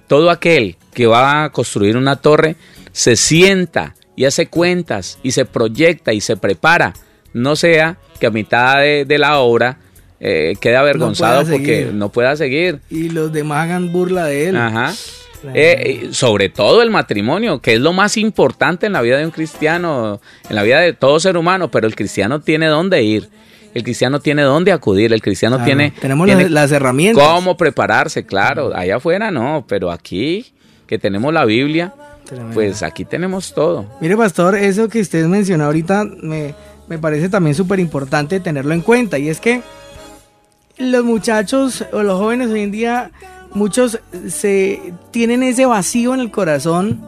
[0.06, 2.56] todo aquel que va a construir una torre
[2.92, 6.94] se sienta y hace cuentas y se proyecta y se prepara.
[7.32, 9.78] No sea que a mitad de, la obra
[10.20, 12.80] eh, quede avergonzado porque no pueda seguir.
[12.90, 14.56] Y los demás hagan burla de él.
[14.56, 14.92] Ajá.
[15.54, 19.30] Eh, sobre todo el matrimonio, que es lo más importante en la vida de un
[19.30, 23.30] cristiano, en la vida de todo ser humano, pero el cristiano tiene dónde ir
[23.74, 25.92] el cristiano tiene dónde acudir, el cristiano tiene...
[26.00, 27.24] Tenemos las, herramientas.
[27.24, 28.74] Cómo prepararse, claro.
[28.74, 30.52] Allá afuera no, pero aquí
[30.87, 31.94] que tenemos la Biblia,
[32.52, 33.87] pues aquí tenemos todo.
[34.00, 36.54] Mire, pastor, eso que usted mencionó ahorita me,
[36.88, 39.18] me parece también súper importante tenerlo en cuenta.
[39.18, 39.62] Y es que
[40.80, 43.10] los muchachos o los jóvenes hoy en día,
[43.52, 47.00] muchos se tienen ese vacío en el corazón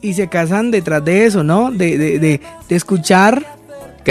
[0.00, 1.70] y se casan detrás de eso, ¿no?
[1.70, 3.56] De, de, de, de escuchar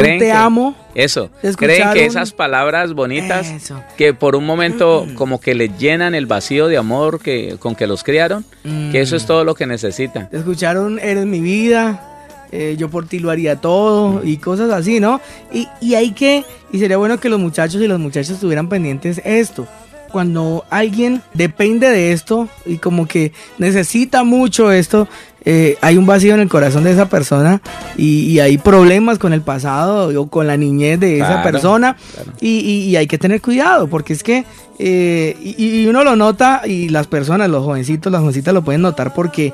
[0.01, 0.75] creen te amo.
[0.93, 3.53] Eso, creen que esas palabras bonitas
[3.97, 5.13] que por un momento mm.
[5.15, 9.15] como que le llenan el vacío de amor que con que los criaron, que eso
[9.15, 9.27] es mm.
[9.27, 10.29] todo lo que necesitan.
[10.31, 12.14] Escucharon Eres mi vida,
[12.51, 15.21] eh, yo por ti lo haría todo y cosas así, ¿no?
[15.53, 19.21] Y, y hay que, y sería bueno que los muchachos y las muchachas estuvieran pendientes
[19.23, 19.67] esto
[20.15, 25.09] cuando alguien depende de esto y como que necesita mucho esto,
[25.43, 27.61] eh, hay un vacío en el corazón de esa persona
[27.97, 31.97] y, hay problemas con el pasado o con la niñez de esa persona
[32.39, 34.45] y, hay que tener cuidado porque es que
[34.79, 39.13] eh, y, uno lo nota y las personas, los jovencitos, las jovencitas lo pueden notar
[39.13, 39.51] porque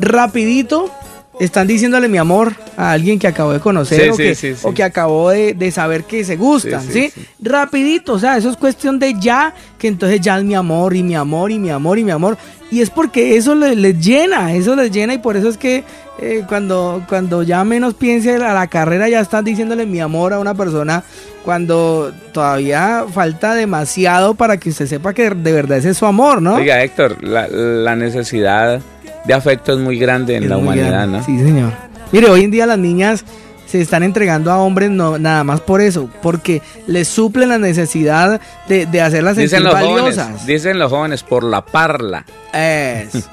[0.00, 0.90] rapidito
[1.38, 5.30] están diciéndole mi amor a alguien que acabó de conocer o, que, o, que, acabó
[5.30, 7.12] de, saber que se gustan, ¿sí?
[7.40, 11.02] Rapidito, o sea, eso es cuestión de ya, que entonces ya es mi amor y
[11.02, 12.38] mi amor y mi amor y mi amor.
[12.70, 15.84] Y es porque eso les, llena, eso les llena y por eso es que
[16.20, 20.40] eh, cuando, cuando ya menos piense a la carrera ya están diciéndole mi amor a
[20.40, 21.04] una persona
[21.44, 26.42] cuando todavía falta demasiado para que usted sepa que de verdad ese es su amor,
[26.42, 26.56] ¿no?
[26.56, 28.80] Oiga, Héctor, la, necesidad
[29.26, 31.22] de afecto es muy grande en la humanidad, ¿no?
[31.22, 31.72] Sí, señor.
[32.12, 33.24] Mire, hoy en día las niñas
[33.66, 38.40] se están entregando a hombres no, nada más por eso, porque les suplen la necesidad
[38.68, 40.46] de, de hacerlas dicen los valiosas.
[40.46, 42.24] dicen los jóvenes, por la parla.
[42.52, 43.28] Es.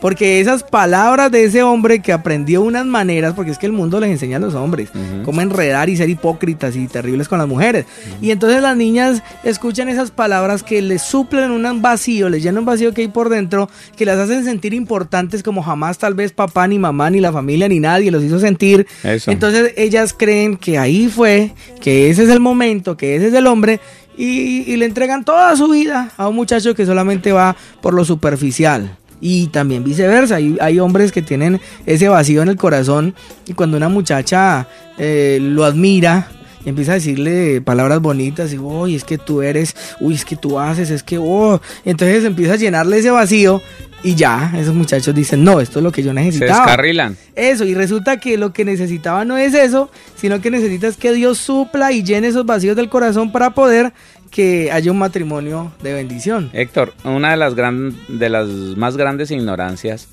[0.00, 4.00] Porque esas palabras de ese hombre que aprendió unas maneras, porque es que el mundo
[4.00, 4.90] les enseña a los hombres
[5.24, 7.86] cómo enredar y ser hipócritas y terribles con las mujeres.
[8.20, 12.64] Y entonces las niñas escuchan esas palabras que les suplen un vacío, les llenan un
[12.64, 16.66] vacío que hay por dentro, que las hacen sentir importantes como jamás tal vez papá,
[16.66, 18.86] ni mamá, ni la familia, ni nadie los hizo sentir.
[19.26, 23.46] Entonces ellas creen que ahí fue, que ese es el momento, que ese es el
[23.46, 23.80] hombre.
[24.16, 28.96] y le entregan toda su vida a un muchacho que solamente va por lo superficial.
[29.20, 33.14] Y también viceversa, hay, hay hombres que tienen ese vacío en el corazón
[33.46, 36.28] y cuando una muchacha eh, lo admira,
[36.64, 40.36] y empieza a decirle palabras bonitas y, uy, es que tú eres, uy, es que
[40.36, 43.62] tú haces, es que, oh, entonces empieza a llenarle ese vacío
[44.02, 46.54] y ya, esos muchachos dicen, no, esto es lo que yo necesitaba.
[46.54, 47.16] Se descarrilan.
[47.34, 51.38] Eso, y resulta que lo que necesitaba no es eso, sino que necesitas que Dios
[51.38, 53.92] supla y llene esos vacíos del corazón para poder
[54.30, 56.50] que haya un matrimonio de bendición.
[56.52, 60.08] Héctor, una de las, gran, de las más grandes ignorancias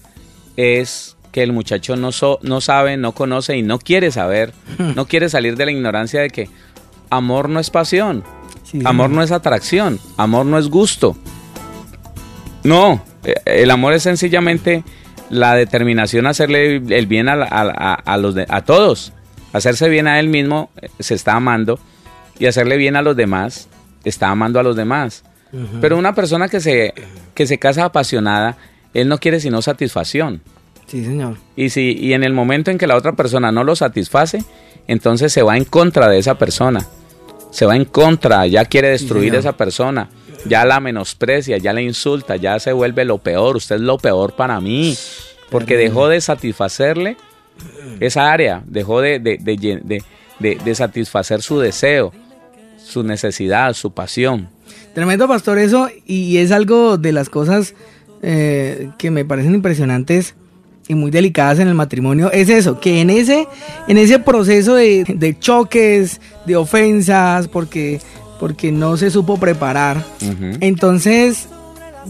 [0.57, 4.53] es que el muchacho no, no sabe, no conoce y no quiere saber,
[4.95, 6.49] no quiere salir de la ignorancia de que
[7.09, 8.23] amor no es pasión,
[8.83, 11.17] amor no es atracción, amor no es gusto.
[12.63, 14.83] No, eh, el amor es sencillamente
[15.29, 19.13] la determinación a hacerle el bien a, los a todos.
[19.53, 21.79] Hacerse bien a él mismo, eh, se está amando,
[22.39, 23.69] y hacerle bien a los demás
[24.05, 25.23] está amando a los demás.
[25.79, 26.93] Pero una persona que se,
[27.33, 28.57] que se casa apasionada,
[28.93, 30.41] él no quiere sino satisfacción.
[30.85, 31.37] Sí, señor.
[31.55, 34.43] Y, si, y en el momento en que la otra persona no lo satisface,
[34.87, 36.85] entonces se va en contra de esa persona.
[37.51, 40.09] Se va en contra, ya quiere destruir a esa persona,
[40.45, 43.55] ya la menosprecia, ya la insulta, ya se vuelve lo peor.
[43.55, 44.97] Usted es lo peor para mí.
[45.49, 47.15] Porque dejó de satisfacerle
[48.01, 52.11] esa área, dejó de, de satisfacer su deseo
[52.85, 54.49] su necesidad, su pasión.
[54.93, 57.73] Tremendo pastor eso y es algo de las cosas
[58.21, 60.35] eh, que me parecen impresionantes
[60.87, 63.47] y muy delicadas en el matrimonio es eso, que en ese,
[63.87, 67.99] en ese proceso de, choques, de ofensas, porque,
[68.39, 70.05] porque no se supo preparar,
[70.61, 71.47] entonces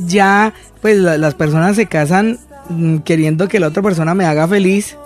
[0.05, 2.37] ya pues las personas se casan
[2.69, 4.97] mm, queriendo que la otra persona me haga feliz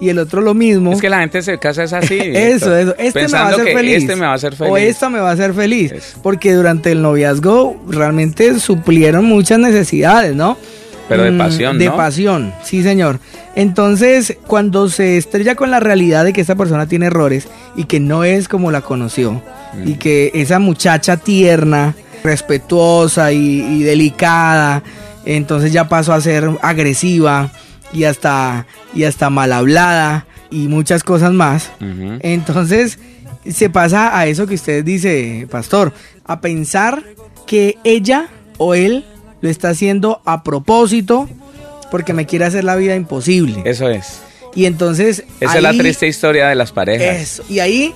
[0.00, 0.92] y el otro lo mismo.
[0.92, 2.18] Es que la gente se casa es así.
[2.20, 2.94] eso, eso.
[2.98, 3.96] Este me va a hacer feliz.
[3.96, 4.72] Este me va a hacer feliz.
[4.72, 6.16] O esta me va a hacer feliz.
[6.22, 10.56] Porque durante el noviazgo realmente suplieron muchas necesidades, ¿no?
[11.08, 13.20] Pero de mm, pasión, De pasión, sí, señor.
[13.54, 18.00] Entonces, cuando se estrella con la realidad de que esa persona tiene errores y que
[18.00, 19.42] no es como la conoció,
[19.84, 19.98] y mm.
[19.98, 24.82] que esa muchacha tierna, respetuosa y delicada,
[25.26, 27.50] entonces ya pasó a ser agresiva,
[27.92, 31.70] y hasta, y hasta mal hablada y muchas cosas más.
[32.20, 32.98] Entonces
[33.48, 35.92] se pasa a eso que usted dice, pastor,
[36.24, 37.02] a pensar
[37.46, 39.04] que ella o él
[39.40, 41.28] lo está haciendo a propósito
[41.90, 43.62] porque me quiere hacer la vida imposible.
[43.64, 44.20] Eso es.
[44.54, 45.24] Y entonces...
[45.40, 47.20] Esa es la triste historia de las parejas.
[47.20, 47.44] Eso.
[47.48, 47.92] Y ahí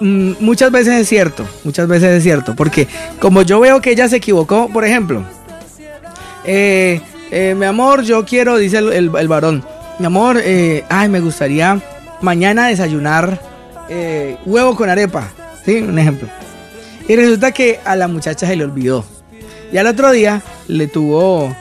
[0.00, 2.88] mm, muchas veces es cierto, muchas veces es cierto, porque
[3.20, 5.24] como yo veo que ella se equivocó, por ejemplo,
[6.44, 9.64] eh, eh, mi amor, yo quiero, dice el, varón,
[9.98, 11.80] mi amor, eh, ay, me gustaría
[12.20, 13.40] mañana desayunar
[13.88, 15.28] eh, huevo con arepa,
[15.64, 15.76] ¿sí?
[15.76, 16.28] Un ejemplo.
[17.08, 19.04] Y resulta que a la muchacha se le olvidó.
[19.72, 21.54] Y al otro día le tuvo,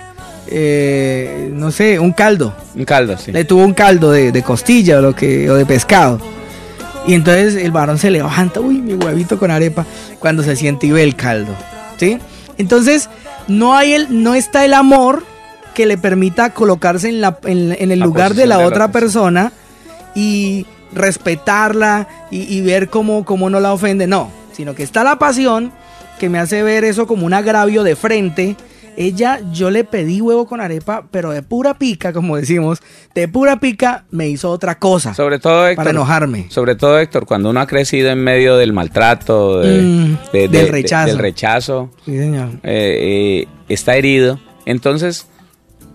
[1.52, 2.56] no sé, un caldo.
[2.76, 3.32] Un caldo, sí.
[3.32, 6.20] Le tuvo un caldo de, costilla o, lo que, o de pescado.
[7.08, 9.86] Y entonces el varón se levanta, uy, mi huevito con arepa,
[10.20, 11.56] cuando se siente y ve el caldo,
[11.98, 12.20] ¿sí?
[12.58, 13.10] Entonces,
[13.48, 15.24] no, hay el, no está el amor
[15.80, 19.54] que le permita colocarse en, la, en, el lugar de la otra persona
[20.14, 24.06] y respetarla y, ver cómo, cómo no la ofende.
[24.06, 25.72] No, sino que está la pasión
[26.20, 28.58] que me hace ver eso como un agravio de frente
[28.98, 32.80] ella, yo le pedí huevo con arepa, pero de pura pica, como decimos,
[33.16, 35.14] de pura pica me hizo otra cosa.
[35.14, 35.78] Sobre todo, Héctor.
[35.78, 36.48] Para enojarme.
[36.50, 41.08] Sobre todo, Héctor, cuando uno ha crecido en medio del maltrato, Mm, del rechazo.
[41.08, 42.50] del rechazo, Sí, señor.
[42.64, 44.42] eh, eh, está herido.
[44.66, 45.30] Entonces,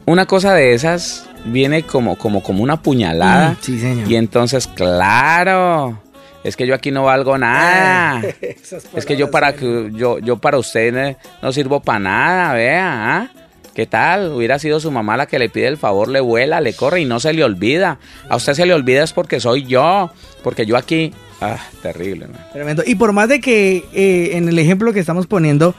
[0.06, 3.50] una cosa de esas viene como, como, como una puñalada.
[3.50, 4.10] Mm, sí, señor.
[4.10, 5.98] Y entonces, claro,
[6.42, 8.22] es que yo aquí no valgo nada.
[8.40, 13.16] Esas Es que yo para que yo, yo para usted no sirvo para nada, vea,
[13.16, 13.30] ¿ah?
[13.74, 14.32] ¿Qué tal?
[14.32, 17.06] Hubiera sido su mamá la que le pide el favor, le vuela, le corre y
[17.06, 17.98] no se le olvida.
[18.28, 20.12] A usted se le olvida es porque soy yo,
[20.44, 22.46] porque yo aquí, ah, terrible, man.
[22.52, 22.84] Tremendo.
[22.86, 25.74] Y por más de que eh, en el ejemplo que estamos poniendo,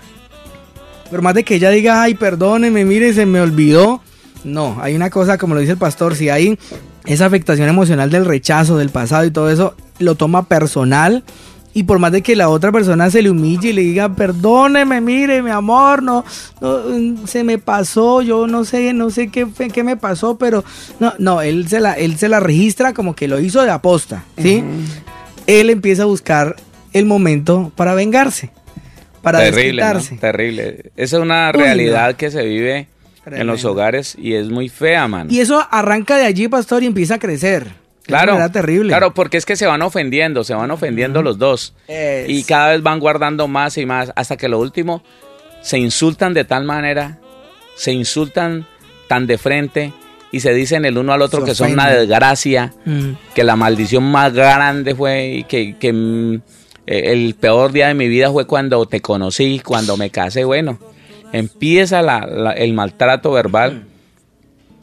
[1.09, 4.01] por más de que ella diga, ay, perdóneme, mire, se me olvidó.
[4.45, 6.57] No, hay una cosa, como lo dice el pastor, si hay
[7.05, 11.23] esa afectación emocional del rechazo, del pasado y todo eso, lo toma personal.
[11.73, 15.01] Y por más de que la otra persona se le humille y le diga, perdóneme,
[15.01, 16.23] mire, mi amor, no,
[16.61, 20.63] no, mm, se me pasó, yo no sé, no sé qué, qué me pasó, pero
[21.01, 24.23] no, no, él se la, él se la registra como que lo hizo de aposta,
[24.37, 24.63] ¿sí?
[25.47, 26.55] Él empieza a buscar
[26.93, 28.51] el momento para vengarse,
[29.21, 29.83] para terrible,
[30.21, 30.91] terrible.
[30.95, 32.17] Esa es una Uy, realidad no.
[32.17, 32.87] que se vive
[33.25, 35.27] en los hogares y es muy fea, man.
[35.31, 37.67] Y eso arranca de allí, pastor, y empieza a crecer.
[38.03, 38.89] Claro, Era terrible.
[38.89, 41.73] claro, porque es que se van ofendiendo, se van ofendiendo los dos.
[41.87, 45.03] Es- Y cada vez van guardando más y más, hasta que lo último
[45.63, 47.17] se insultan de tal manera,
[47.75, 48.67] se insultan
[49.07, 49.91] tan de frente
[50.31, 53.11] y se dicen el uno al otro que son una desgracia, Mm.
[53.33, 56.35] que la maldición más grande fue y que, que, mm,
[56.85, 60.43] eh, el peor día de mi vida fue cuando te conocí, cuando me casé.
[60.43, 60.77] Bueno,
[61.33, 63.83] empieza la- la- el maltrato verbal.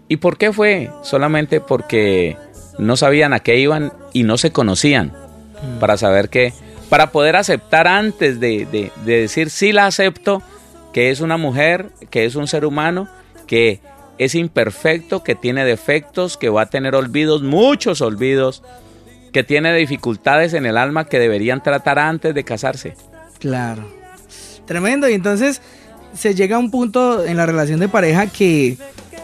[0.09, 0.90] ¿Y por qué fue?
[1.02, 2.37] Solamente porque
[2.78, 5.12] no sabían a qué iban y no se conocían
[5.81, 6.52] para saber que,
[6.88, 10.42] para poder aceptar antes de, de- de decir sí la acepto,
[10.92, 13.09] que es una mujer, que es un ser humano,
[13.46, 13.81] que
[14.18, 18.62] es imperfecto, que tiene defectos, que va a tener olvidos, muchos olvidos,
[19.33, 22.94] que tiene dificultades en el alma que deberían tratar antes de casarse.
[23.38, 23.85] Claro.
[24.66, 25.09] Tremendo.
[25.09, 25.62] Y entonces
[26.14, 28.77] se llega a un punto en la relación de pareja que,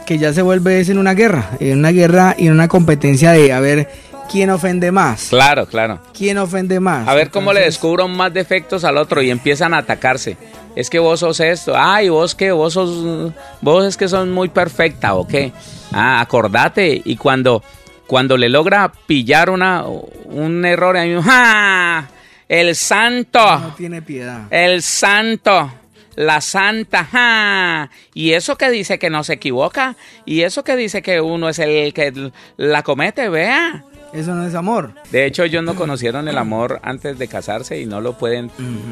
[0.07, 1.51] que ya se vuelve es en una guerra.
[1.61, 3.88] En una guerra y en una competencia de a ver
[4.31, 5.29] quién ofende más.
[5.31, 6.01] Claro, claro.
[6.16, 7.09] ¿Quién ofende más?
[7.09, 10.37] A ver cómo le descubro más defectos al otro y empiezan a atacarse.
[10.77, 11.74] Es que vos sos esto.
[11.77, 13.33] Ay, vos que vos sos.
[13.61, 15.53] Vos es que sos muy perfecta o qué.
[15.92, 17.01] Ah, acordate.
[17.05, 17.62] Y cuando,
[18.07, 22.09] cuando le logra pillar una, un error, ¡ja!
[22.48, 23.59] El santo.
[23.59, 24.42] No tiene piedad.
[24.51, 25.70] El santo.
[26.18, 27.90] La santa, ¡ja!
[28.12, 29.94] y eso que dice que no se equivoca,
[30.26, 33.85] y eso que dice que uno es el que la comete, vea.
[34.12, 34.94] Eso no es amor.
[35.12, 38.50] De hecho, ellos no conocieron el amor antes de casarse y no lo pueden,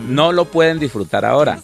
[0.09, 1.59] no lo pueden disfrutar ahora.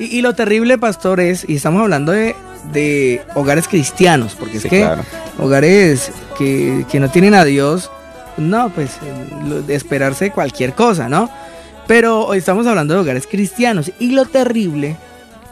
[0.00, 2.34] Y, y lo terrible, pastor, es, y estamos hablando de,
[2.72, 5.04] de hogares cristianos, porque Sí, es que claro.
[5.38, 7.88] hogares que, que no tienen a Dios,
[8.36, 8.98] no, pues
[9.46, 11.30] lo- de esperarse cualquier cosa, ¿no?
[11.86, 13.92] Pero hoy estamos hablando de hogares cristianos.
[13.98, 14.96] Y lo terrible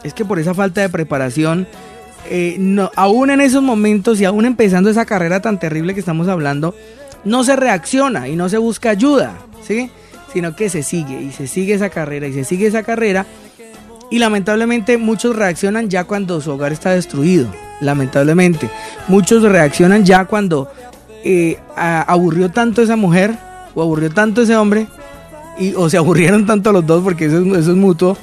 [0.02, 1.66] es que por esa falta de preparación,
[2.30, 2.58] eh,
[2.96, 6.74] aún en esos momentos y aún empezando esa carrera tan terrible que estamos hablando,
[7.24, 9.90] no se reacciona y no se busca ayuda, ¿sí?
[10.32, 13.26] Sino que se sigue y se sigue esa carrera y se sigue esa carrera.
[14.10, 17.48] Y lamentablemente muchos reaccionan ya cuando su hogar está destruido.
[17.80, 18.70] Lamentablemente.
[19.08, 20.70] Muchos reaccionan ya cuando
[21.24, 23.36] eh, aburrió tanto esa mujer
[23.74, 24.86] o aburrió tanto ese hombre.
[25.58, 28.16] Y, o se aburrieron tanto los dos porque eso es, eso es mutuo.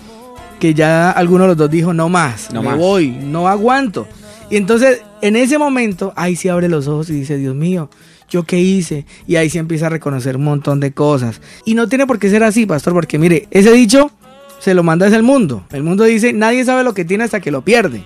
[0.59, 2.77] Que ya alguno de los dos dijo no más, No me más.
[2.77, 4.07] voy, no aguanto.
[4.49, 7.89] Y entonces en ese momento ahí se abre los ojos y dice, Dios mío,
[8.29, 9.05] ¿yo qué hice?
[9.25, 11.39] Y ahí se empieza a reconocer un montón de cosas.
[11.65, 14.11] Y no tiene por qué ser así, pastor, porque mire, ese dicho
[14.59, 15.63] se lo manda es el mundo.
[15.71, 18.03] El mundo dice, nadie sabe lo que tiene hasta que lo pierde.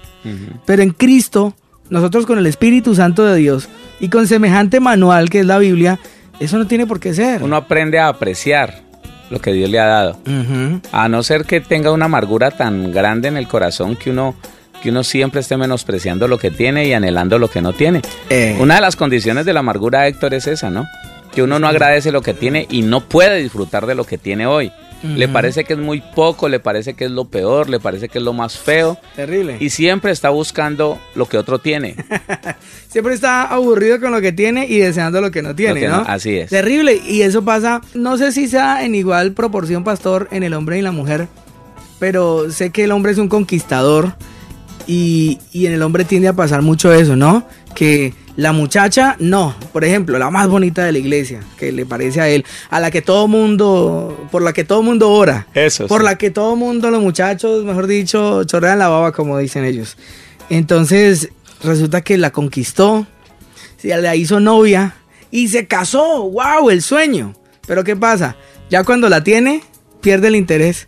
[0.68, 1.56] Pero en Cristo,
[1.90, 3.68] nosotros con el Espíritu Santo de Dios
[4.00, 6.00] y con semejante manual que es la Biblia,
[6.40, 7.42] eso no tiene por qué ser.
[7.42, 8.83] Uno aprende a apreciar
[9.34, 10.18] lo que Dios le ha dado.
[10.92, 14.36] A no ser que tenga una amargura tan grande en el corazón que uno,
[14.82, 18.02] que uno siempre esté menospreciando lo que tiene y anhelando lo que no tiene.
[18.30, 20.86] Eh, Una de las condiciones de la amargura, Héctor, es esa, ¿no?
[21.34, 24.46] Que uno no agradece lo que tiene y no puede disfrutar de lo que tiene
[24.46, 24.72] hoy.
[25.04, 28.20] Le parece que es muy poco, le parece que es lo peor, le parece que
[28.20, 29.58] es lo más feo Terrible.
[29.60, 31.96] y siempre está buscando lo que otro tiene.
[32.88, 35.98] Siempre está aburrido con lo que tiene y deseando lo que no tiene, que ¿no?
[35.98, 36.50] no- así es.
[36.52, 37.02] Terrible.
[37.08, 40.82] Y eso pasa, no sé si sea en igual proporción, pastor, en el hombre y
[40.84, 41.28] la mujer,
[42.00, 44.14] pero sé que el hombre es un conquistador
[44.88, 47.46] y, y en el hombre tiende a pasar mucho eso, ¿no?
[47.76, 49.56] Que La muchacha, no.
[49.72, 52.90] Por ejemplo, la más bonita de la iglesia, que le parece a él, a la
[52.90, 55.48] que todo mundo, por la que todo mundo ora.
[55.54, 55.88] Eso.
[55.88, 59.98] Por la que todo mundo, los muchachos, mejor dicho, chorrean la baba, como dicen ellos.
[60.50, 61.30] Entonces,
[61.64, 63.06] resulta que la conquistó,
[63.78, 64.96] se la hizo novia
[65.30, 66.30] y se casó.
[66.30, 66.70] ¡Wow!
[66.72, 67.36] El sueño.
[67.68, 68.36] Pero ¿qué pasa?
[68.70, 69.62] Ya cuando la tiene,
[70.02, 70.88] pierde el interés.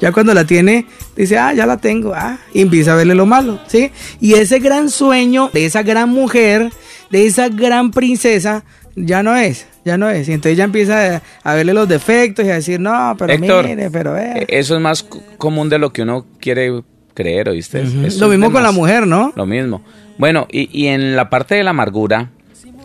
[0.00, 0.86] Ya cuando la tiene,
[1.22, 3.90] dice, ah, ya la tengo, ah, y empieza a verle lo malo, ¿sí?
[4.20, 6.70] Y ese gran sueño de esa gran mujer,
[7.10, 8.64] de esa gran princesa,
[8.96, 10.28] ya no es, ya no es.
[10.28, 14.16] Y entonces ya empieza a, verle los defectos y a decir, no, pero mire, pero
[14.16, 14.46] eh".
[14.48, 15.02] Eso es más
[15.38, 16.82] común de lo que uno quiere
[17.14, 17.84] creer, ¿oíste?
[18.18, 19.32] Lo mismo con la mujer, ¿no?
[19.36, 19.82] Lo mismo.
[20.18, 22.30] Bueno, y, y, en la parte de la amargura,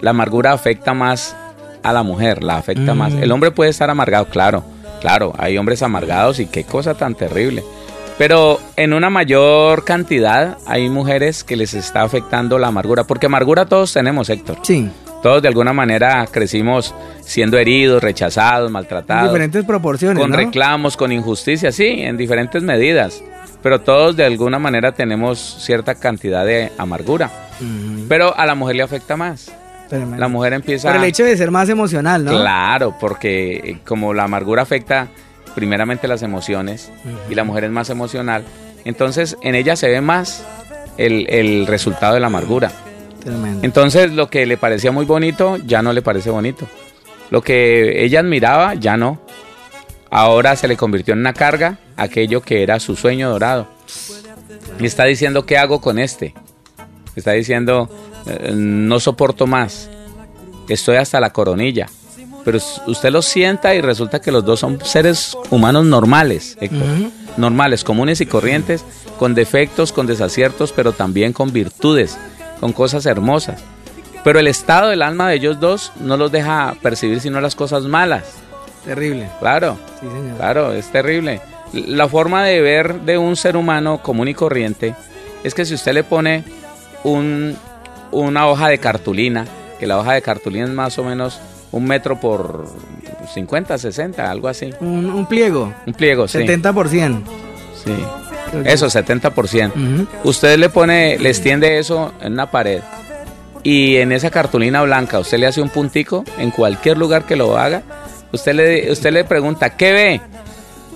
[0.01, 1.35] la amargura afecta más
[1.83, 3.13] a la mujer, la afecta más.
[3.13, 4.63] El hombre puede estar amargado, claro
[5.05, 7.63] Claro, hay hombres amargados y qué cosa tan terrible.
[8.17, 13.65] Pero en una mayor cantidad hay mujeres que les está afectando la amargura, porque amargura
[13.65, 14.59] todos tenemos, Héctor.
[14.63, 14.89] Sí.
[15.21, 19.23] Todos de alguna manera crecimos siendo heridos, rechazados, maltratados.
[19.23, 20.21] En diferentes proporciones.
[20.21, 23.21] Con reclamos, con injusticia, sí, en diferentes medidas.
[23.61, 27.31] Pero todos de alguna manera tenemos cierta cantidad de amargura.
[28.07, 29.51] Pero a la mujer le afecta más.
[30.17, 30.89] La mujer empieza...
[30.89, 32.31] Por el hecho de ser más emocional, ¿no?
[32.31, 35.07] Claro, porque como la amargura afecta
[35.55, 36.91] primeramente las emociones
[37.29, 38.43] y la mujer es más emocional,
[38.83, 40.45] entonces en ella se ve más
[40.97, 42.71] el, resultado de la amargura.
[43.63, 46.67] Entonces lo que le parecía muy bonito ya no le parece bonito.
[47.31, 49.19] Lo que ella admiraba ya no.
[50.11, 53.67] Ahora se le convirtió en una carga aquello que era su sueño dorado.
[54.79, 56.35] Y está diciendo, ¿qué hago con este?
[57.15, 57.89] Está diciendo,
[58.27, 59.89] eh, no soporto más,
[60.69, 61.87] estoy hasta la coronilla.
[62.45, 66.55] Pero usted lo sienta y resulta que los dos son seres humanos normales,
[67.37, 68.85] normales, comunes y corrientes,
[69.17, 72.17] con defectos, con desaciertos, pero también con virtudes,
[72.59, 73.63] con cosas hermosas.
[74.23, 77.83] Pero el estado del alma de ellos dos no los deja percibir sino las cosas
[77.83, 78.23] malas.
[78.85, 79.27] Terrible.
[79.39, 79.77] Claro,
[80.37, 81.41] claro, es terrible.
[81.73, 84.93] La forma de ver de un ser humano común y corriente
[85.43, 86.43] es que si usted le pone
[87.03, 87.57] un,
[88.11, 89.45] una hoja de cartulina,
[89.79, 91.39] que la hoja de cartulina es más o menos
[91.71, 92.65] un metro por
[93.33, 94.71] 50, 60, algo así.
[94.79, 95.73] Un, pliego.
[95.85, 96.39] Un pliego, sí.
[96.39, 97.21] 70%.
[97.83, 97.93] Sí.
[98.63, 100.07] Eso, 70%.
[100.23, 102.81] Usted le pone, le extiende eso en una pared
[103.65, 107.57] y en esa cartulina blanca usted le hace un puntico en cualquier lugar que lo
[107.57, 107.81] haga.
[108.31, 110.21] Usted le, usted le pregunta, ¿qué ve?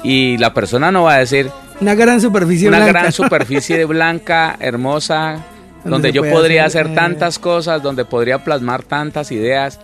[0.04, 1.50] Y la persona no va a decir...
[1.82, 5.44] Una gran superficie una gran superficie blanca, hermosa,
[5.84, 9.80] donde yo podría hacer, eh, tantas cosas, donde podría plasmar tantas ideas.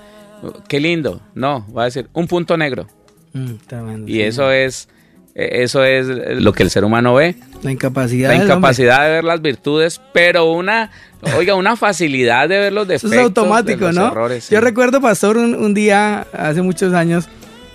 [0.67, 2.87] Qué lindo, no, va a decir un punto negro.
[3.33, 4.87] Mm, y eso es
[5.35, 6.07] e, eso es
[6.41, 7.35] lo que el ser humano ve.
[7.61, 8.29] La incapacidad.
[8.29, 10.91] La incapacidad de ver las virtudes, pero una,
[11.37, 13.11] oiga, una facilidad de ver los defectos.
[13.11, 14.13] Eso es automático, ¿no?
[14.49, 17.27] Yo recuerdo, pastor, un, día, hace muchos años,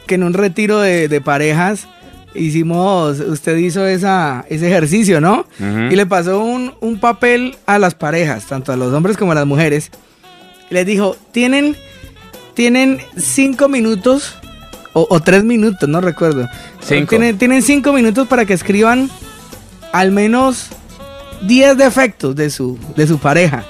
[0.06, 1.86] que en un retiro de, de parejas,
[2.34, 5.46] hicimos, usted hizo esa, ese ejercicio, ¿no?
[5.58, 9.46] Y le pasó un, papel a las parejas, tanto a los hombres como a las
[9.46, 9.90] mujeres.
[10.70, 11.76] Les dijo, tienen,
[12.60, 14.34] tienen cinco minutos
[14.92, 16.46] o, tres minutos, no recuerdo.
[16.86, 19.08] Tienen, tienen cinco minutos para que escriban
[19.92, 20.66] al menos
[21.40, 23.64] 10 defectos de su, de su pareja.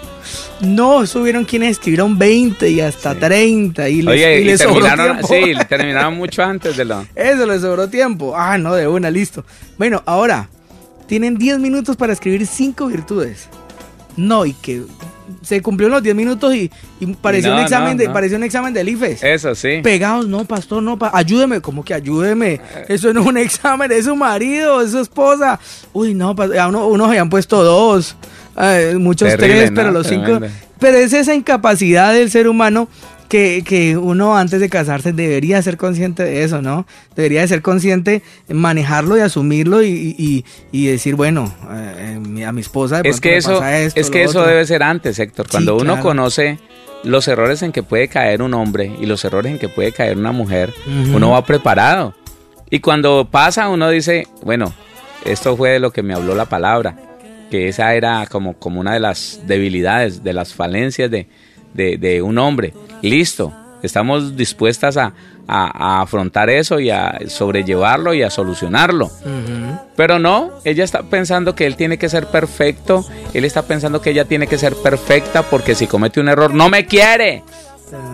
[0.61, 6.77] No, subieron quienes escribieron 20 y hasta 30 y les, terminaron, Sí, terminaron mucho antes
[6.77, 7.07] de lo...
[7.15, 8.35] Eso, les sobró tiempo.
[8.37, 9.45] Ah, no, de una, listo.
[9.79, 10.49] Bueno, ahora,
[11.07, 13.49] tienen 10 minutos para escribir 5 virtudes.
[14.17, 14.83] No, y que
[15.43, 16.71] se cumplieron los 10 minutos y,
[17.21, 19.23] pareció, un examen de, pareció un examen del IFES.
[19.23, 19.81] Eso sí.
[19.83, 21.61] Pegados, no, pastor, no, ayúdeme.
[21.61, 22.61] ¿Cómo que ayúdeme?
[22.89, 25.59] Eso no es un examen, es su marido, es su esposa.
[25.93, 26.35] Uy, no,
[26.69, 28.17] uno, unos habían puesto dos
[28.99, 30.41] muchos tres, pero los cinco.
[30.79, 32.89] Pero es esa incapacidad del ser humano
[33.31, 36.85] que, uno antes de casarse debería ser consciente de eso, ¿no?
[37.15, 43.21] Debería de ser consciente, manejarlo y asumirlo y, decir, bueno, eh, a mi esposa es
[43.21, 45.47] que eso, Es que eso debe ser antes, Héctor.
[45.49, 46.59] Cuando uno conoce
[47.05, 50.19] los errores en que puede caer un hombre y los errores en que puede caer
[50.19, 50.75] una mujer,
[51.15, 52.15] uno va preparado.
[52.69, 54.73] Y cuando pasa, uno dice, bueno,
[55.25, 56.97] esto fue de lo que me habló la palabra
[57.51, 61.27] que esa era como, como una de las debilidades, de las falencias de,
[61.75, 62.73] de, un hombre.
[63.03, 63.53] Listo,
[63.83, 65.13] estamos dispuestas a,
[65.53, 69.11] afrontar eso y a sobrellevarlo y a solucionarlo.
[69.97, 73.05] Pero no, ella está pensando que él tiene que ser perfecto,
[73.35, 76.69] él está pensando que ella tiene que ser perfecta porque si comete un error, no
[76.69, 77.43] me quiere,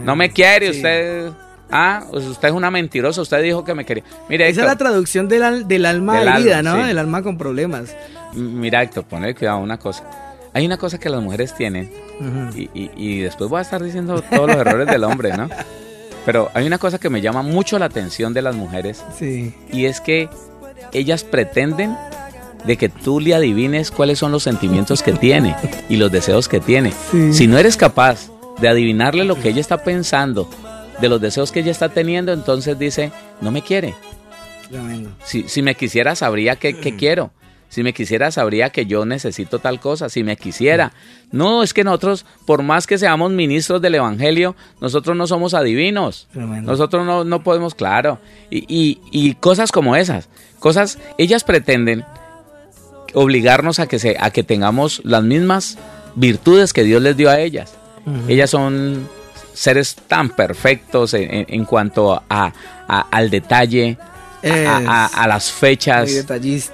[0.04, 1.30] no me quiere, usted...
[1.68, 4.04] Ah, pues usted es una mentirosa, usted dijo que me quería.
[4.28, 6.86] Mire, Esa es la traducción del, del alma herida, ¿no?
[6.86, 7.96] Del alma con problemas.
[8.34, 10.04] Mira, Héctor, ponle cuidado una cosa.
[10.56, 11.90] Hay una cosa que las mujeres tienen,
[12.54, 15.50] y, después voy a estar diciendo todos los errores del hombre, ¿no?
[16.24, 19.52] Pero hay una cosa que me llama mucho la atención de las mujeres, sí.
[19.70, 20.30] y es que
[20.94, 21.94] ellas pretenden
[22.64, 25.54] de que tú le adivines cuáles son los sentimientos que tiene
[25.90, 26.94] y los deseos que tiene.
[27.32, 30.48] Si no eres capaz de adivinarle lo que ella está pensando,
[31.02, 33.94] de los deseos que ella está teniendo, entonces dice, no me quiere.
[35.22, 37.30] Si, si me quisiera, sabría que, quiero.
[37.68, 40.08] Si me quisiera, sabría que yo necesito tal cosa.
[40.08, 40.92] Si me quisiera.
[41.32, 46.28] No, es que nosotros, por más que seamos ministros del Evangelio, nosotros no somos adivinos.
[46.34, 48.18] Nosotros no, no, podemos, claro.
[48.50, 50.28] Y, y, y, cosas como esas.
[50.58, 52.04] Cosas, ellas pretenden
[53.14, 55.78] obligarnos a que, se, a que tengamos las mismas
[56.16, 57.74] virtudes que Dios les dio a ellas.
[58.28, 59.08] Ellas son
[59.52, 62.52] seres tan perfectos en, cuanto a,
[62.86, 63.98] al detalle,
[64.50, 66.10] a, las fechas.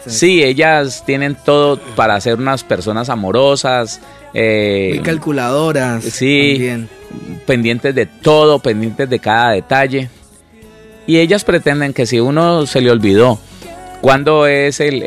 [0.06, 4.00] Sí, ellas tienen todo para ser unas personas amorosas.
[4.34, 6.04] Eh, Muy calculadoras.
[6.04, 6.70] Sí,
[7.46, 10.10] pendientes de todo, pendientes de cada detalle.
[11.06, 13.38] Y ellas pretenden que si uno se le olvidó
[14.00, 15.02] cuándo es el,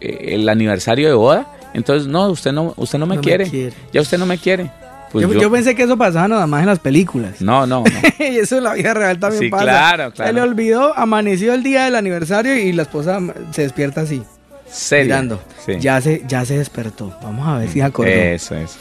[0.00, 3.72] el, aniversario de boda, entonces no, usted no, usted no me, quiere.
[3.92, 4.70] Ya usted no me quiere.
[5.12, 7.40] Pues yo, pensé que eso pasaba nada más en las películas.
[7.40, 7.84] No, no.
[8.18, 9.64] y eso en la vida real también sí, pasa.
[9.64, 10.28] Claro, claro.
[10.28, 14.22] Se le olvidó, amaneció el día del aniversario y la esposa se despierta así.
[14.70, 15.06] Serio.
[15.06, 15.42] Mirando.
[15.80, 17.14] Ya, se, ya se despertó.
[17.22, 18.08] Vamos a ver si acordó.
[18.08, 18.78] Eso es.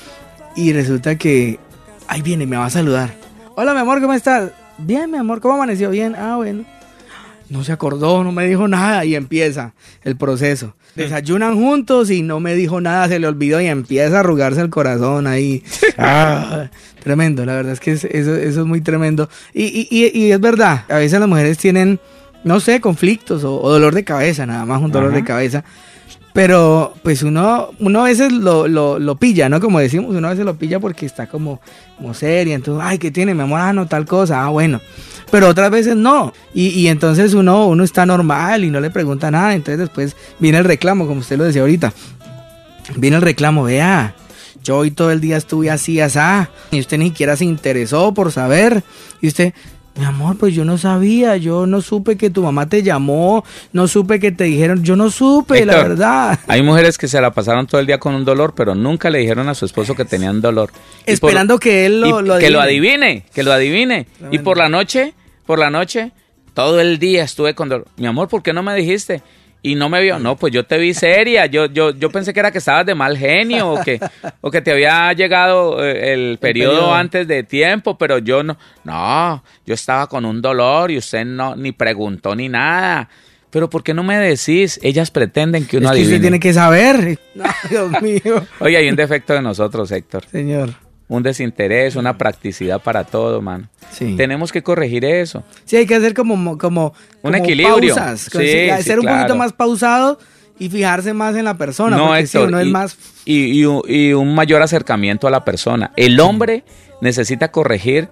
[0.56, 1.60] Y resulta que
[2.08, 3.10] ahí viene, me va a saludar.
[3.56, 4.52] Hola, mi amor, ¿cómo estás?
[4.78, 5.90] Bien, mi amor, ¿cómo amaneció?
[5.90, 6.16] Bien.
[6.16, 6.64] Ah, bueno.
[7.52, 9.74] No se acordó, no me dijo nada y empieza
[10.04, 10.74] el proceso.
[10.95, 14.70] Desayunan juntos y no me dijo nada, se le olvidó y empieza a arrugarse el
[14.70, 15.62] corazón ahí.
[15.97, 16.70] Ah,
[17.04, 19.30] tremendo, la verdad es que eso, eso es muy tremendo.
[19.54, 21.99] Y, y, y, es verdad, a veces las mujeres tienen,
[22.45, 25.66] no sé, conflictos o, dolor de cabeza, nada más un dolor de cabeza.
[26.34, 29.60] Pero pues uno, uno a veces lo, lo, lo, pilla, ¿no?
[29.60, 31.60] Como decimos, uno a veces lo pilla porque está como,
[31.98, 32.56] como seria.
[32.56, 33.60] Entonces, ay, ¿qué tiene mi amor?
[33.60, 34.46] Ah, no, tal cosa.
[34.46, 34.80] Ah, bueno
[35.32, 36.34] pero otras veces no.
[36.54, 39.56] Y, y, entonces uno, uno está normal y no le pregunta nada.
[39.56, 41.94] Entonces después viene el reclamo, como usted lo decía ahorita.
[42.98, 44.14] Viene el reclamo, vea,
[44.64, 46.20] yo hoy todo el día estuve así, así,
[46.72, 48.84] y usted ni siquiera se interesó por saber.
[49.22, 49.54] Y usted,
[49.96, 53.88] mi amor, pues yo no sabía, yo no supe que tu mamá te llamó, no
[53.88, 56.39] supe que te dijeron, yo no supe, la verdad.
[56.48, 59.20] Hay mujeres que se la pasaron todo el día con un dolor, pero nunca le
[59.20, 60.72] dijeron a su esposo que tenían dolor.
[61.06, 62.39] Esperando que él lo, adivine.
[62.39, 64.08] Que lo adivine, que lo adivine.
[64.32, 65.14] Y por la noche
[65.52, 66.14] por la noche,
[66.54, 69.22] todo el día estuve con Mi amor, ¿por qué no me dijiste?
[69.64, 70.18] Y no me vio.
[70.18, 71.45] No, pues yo te vi seria.
[71.45, 73.99] Yo, yo, yo pensé que era que estabas de mal genio o que,
[74.41, 78.57] o que te había llegado eh, el periodo, antes de tiempo, pero yo no.
[78.84, 83.07] No, yo estaba con un dolor y usted no ni preguntó ni nada.
[83.51, 84.80] Pero ¿por qué no me decís?
[84.82, 87.20] Ellas pretenden que uno es que usted tiene que saber.
[87.70, 88.45] Dios mío.
[88.59, 90.26] Oye, hay un defecto de nosotros, Héctor.
[90.32, 93.68] Señor un desinterés, una practicidad para todo, man.
[93.91, 94.16] Sí.
[94.16, 95.43] Tenemos que corregir eso.
[95.66, 97.93] Sí, hay que hacer como, como, un equilibrio.
[97.93, 100.20] Pausas, sí, ser un poquito más pausado
[100.57, 101.97] y fijarse más en la persona.
[101.97, 102.97] No, Héctor, y, es más...
[103.26, 105.91] Y, un mayor acercamiento a la persona.
[105.97, 106.64] El hombre
[107.01, 108.07] necesita corregir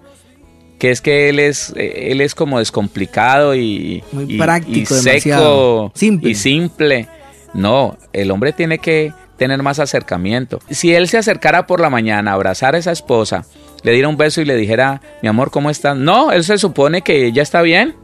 [0.78, 6.30] que es que él es él es como descomplicado y, Muy práctico, seco simple.
[6.30, 7.08] y simple.
[7.54, 10.58] No, el hombre tiene que tener más acercamiento.
[10.68, 13.46] Si él se acercara por la mañana a abrazar a esa esposa,
[13.82, 15.96] le diera un beso y le dijera, mi amor, ¿cómo estás?
[15.96, 17.96] No, él se supone que ella está bien.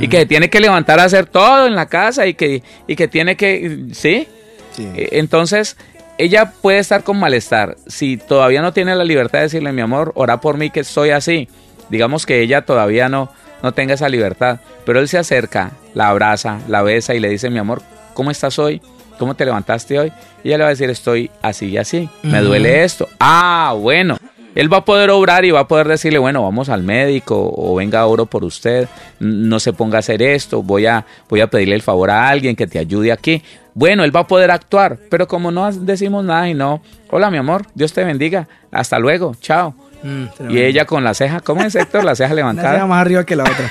[0.00, 3.06] Y que tiene que levantar a hacer todo en la casa y que, y que
[3.06, 3.88] tiene que...
[3.92, 4.26] ¿Sí?
[4.72, 4.88] sí.
[4.96, 5.76] E, entonces,
[6.16, 7.76] ella puede estar con malestar.
[7.86, 11.10] Si todavía no tiene la libertad de decirle, mi amor, ora por mí que estoy
[11.10, 11.48] así.
[11.90, 13.30] Digamos que ella todavía no,
[13.62, 14.60] no tenga esa libertad.
[14.86, 17.82] Pero él se acerca, la abraza, la besa y le dice, mi amor,
[18.14, 18.80] ¿cómo estás hoy?
[19.18, 20.12] ¿Cómo te levantaste hoy?
[20.44, 23.08] Y ella le va a decir, estoy así y así, me duele esto.
[23.20, 24.18] Ah, bueno.
[24.54, 27.74] Él va a poder obrar y va a poder decirle, bueno, vamos al médico o
[27.74, 28.86] venga, oro por usted,
[29.18, 32.54] no se ponga a hacer esto, voy a, voy a pedirle el favor a alguien
[32.54, 33.42] que te ayude aquí.
[33.72, 37.38] Bueno, él va a poder actuar, pero como no decimos nada y no, hola mi
[37.38, 39.74] amor, Dios te bendiga, hasta luego, chao.
[40.02, 42.04] Mm, y ella con la ceja, ¿cómo es Héctor?
[42.04, 42.68] La ceja levantada.
[42.72, 43.70] La ceja más arriba que la otra.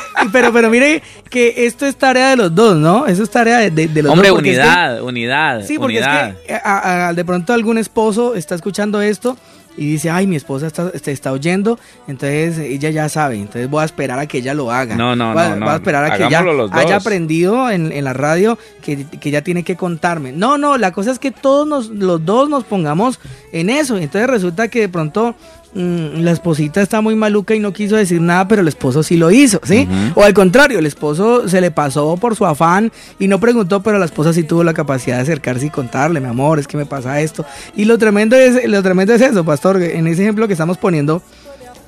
[0.32, 3.06] pero, pero mire que esto es tarea de los dos, ¿no?
[3.06, 4.38] Eso es tarea de, de, los Hombre, dos.
[4.38, 5.62] Hombre, unidad, unidad.
[5.64, 9.36] Sí, porque es que de pronto algún esposo está escuchando esto
[9.76, 13.84] y dice, ay, mi esposa está, está, oyendo, entonces ella ya sabe, entonces voy a
[13.84, 14.96] esperar a que ella lo haga.
[14.96, 18.58] No, no, no, Voy a esperar a que ella haya aprendido en, en la radio
[18.82, 20.32] que, que, ella tiene que contarme.
[20.32, 23.20] No, no, la cosa es que todos nos, los dos nos pongamos
[23.52, 23.98] en eso.
[23.98, 25.34] Entonces resulta que de pronto
[25.76, 29.16] mm, la esposita está muy maluca y no quiso decir nada, pero el esposo sí
[29.16, 29.86] lo hizo, ¿sí?
[30.14, 33.98] O al contrario, el esposo se le pasó por su afán y no preguntó, pero
[33.98, 36.86] la esposa sí tuvo la capacidad de acercarse y contarle, mi amor, es que me
[36.86, 37.44] pasa esto.
[37.76, 41.22] Y lo tremendo es, lo tremendo es eso, pastor, en ese ejemplo que estamos poniendo,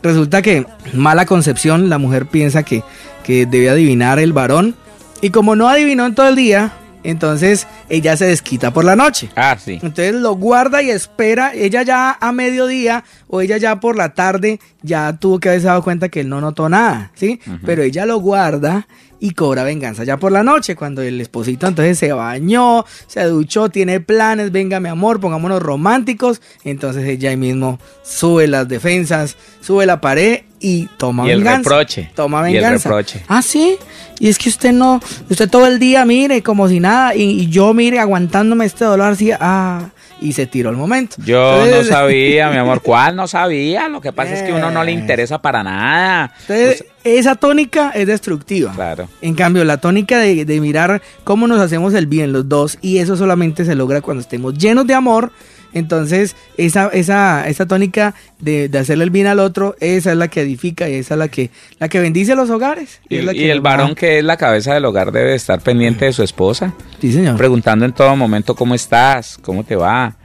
[0.02, 2.82] resulta que mala concepción, la mujer piensa que,
[3.24, 4.74] que debe adivinar el varón
[5.20, 6.72] y como no adivinó en todo el día,
[7.10, 9.30] entonces ella se desquita por la noche.
[9.36, 9.78] Ah, sí.
[9.82, 11.52] Entonces lo guarda y espera.
[11.54, 15.82] Ella ya a mediodía o ella ya por la tarde ya tuvo que haberse dado
[15.82, 17.40] cuenta que él no notó nada, ¿sí?
[17.64, 18.86] Pero ella lo guarda
[19.20, 23.68] y cobra venganza ya por la noche, cuando el esposito entonces se bañó, se duchó,
[23.68, 29.86] tiene planes, venga mi amor, pongámonos románticos, entonces ella ahí mismo sube las defensas, sube
[29.86, 31.56] la pared y toma y venganza.
[31.56, 32.10] El reproche.
[32.14, 32.68] Toma venganza.
[32.68, 33.24] Y el reproche.
[33.28, 33.76] Ah, sí.
[34.20, 35.00] Y es que usted no,
[35.30, 39.30] usted todo el día mire como si nada y, yo mire aguantándome este dolor así,
[39.32, 39.90] ah,
[40.20, 41.16] y se tiró el momento.
[41.24, 43.88] Yo no sabía, mi amor, ¿cuál no sabía?
[43.88, 46.32] Lo que pasa es que a uno no le interesa para nada.
[46.42, 48.72] Entonces, esa tónica es destructiva.
[48.74, 49.08] Claro.
[49.20, 52.98] En cambio, la tónica de, de mirar cómo nos hacemos el bien los dos, y
[52.98, 55.32] eso solamente se logra cuando estemos llenos de amor,
[55.72, 60.42] entonces, esa, esa, esa tónica de, hacerle el bien al otro, esa es la que
[60.42, 63.00] edifica y esa es la que, la que bendice los hogares.
[63.08, 66.22] Y, y el varón que es la cabeza del hogar debe estar pendiente de su
[66.22, 66.74] esposa.
[67.00, 67.36] Sí, señor.
[67.36, 70.16] Preguntando en todo momento cómo estás, cómo te va,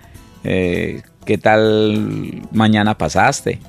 [0.43, 3.59] eh, qué tal mañana pasaste,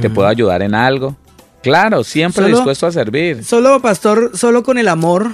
[0.00, 1.16] te puedo ayudar en algo.
[1.62, 3.42] Claro, siempre dispuesto a servir.
[3.42, 5.32] Solo, pastor, solo con el amor,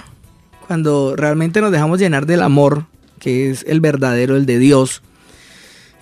[0.66, 2.86] cuando realmente nos dejamos llenar del amor,
[3.18, 5.02] que es el verdadero, el de Dios,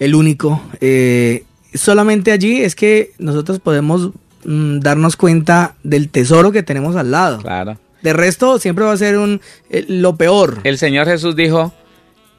[0.01, 0.61] el único.
[0.81, 4.11] Eh, solamente allí es que nosotros podemos
[4.45, 7.39] mm, darnos cuenta del tesoro que tenemos al lado.
[7.39, 7.79] Claro.
[8.03, 10.61] De resto, siempre va a ser un, eh, lo peor.
[10.65, 11.73] El Señor Jesús dijo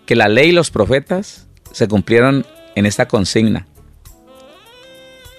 [0.06, 2.46] que la ley y los profetas se cumplieron
[2.76, 3.68] en esta consigna.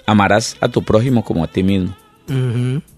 [0.05, 1.95] Amarás a tu prójimo como a ti mismo.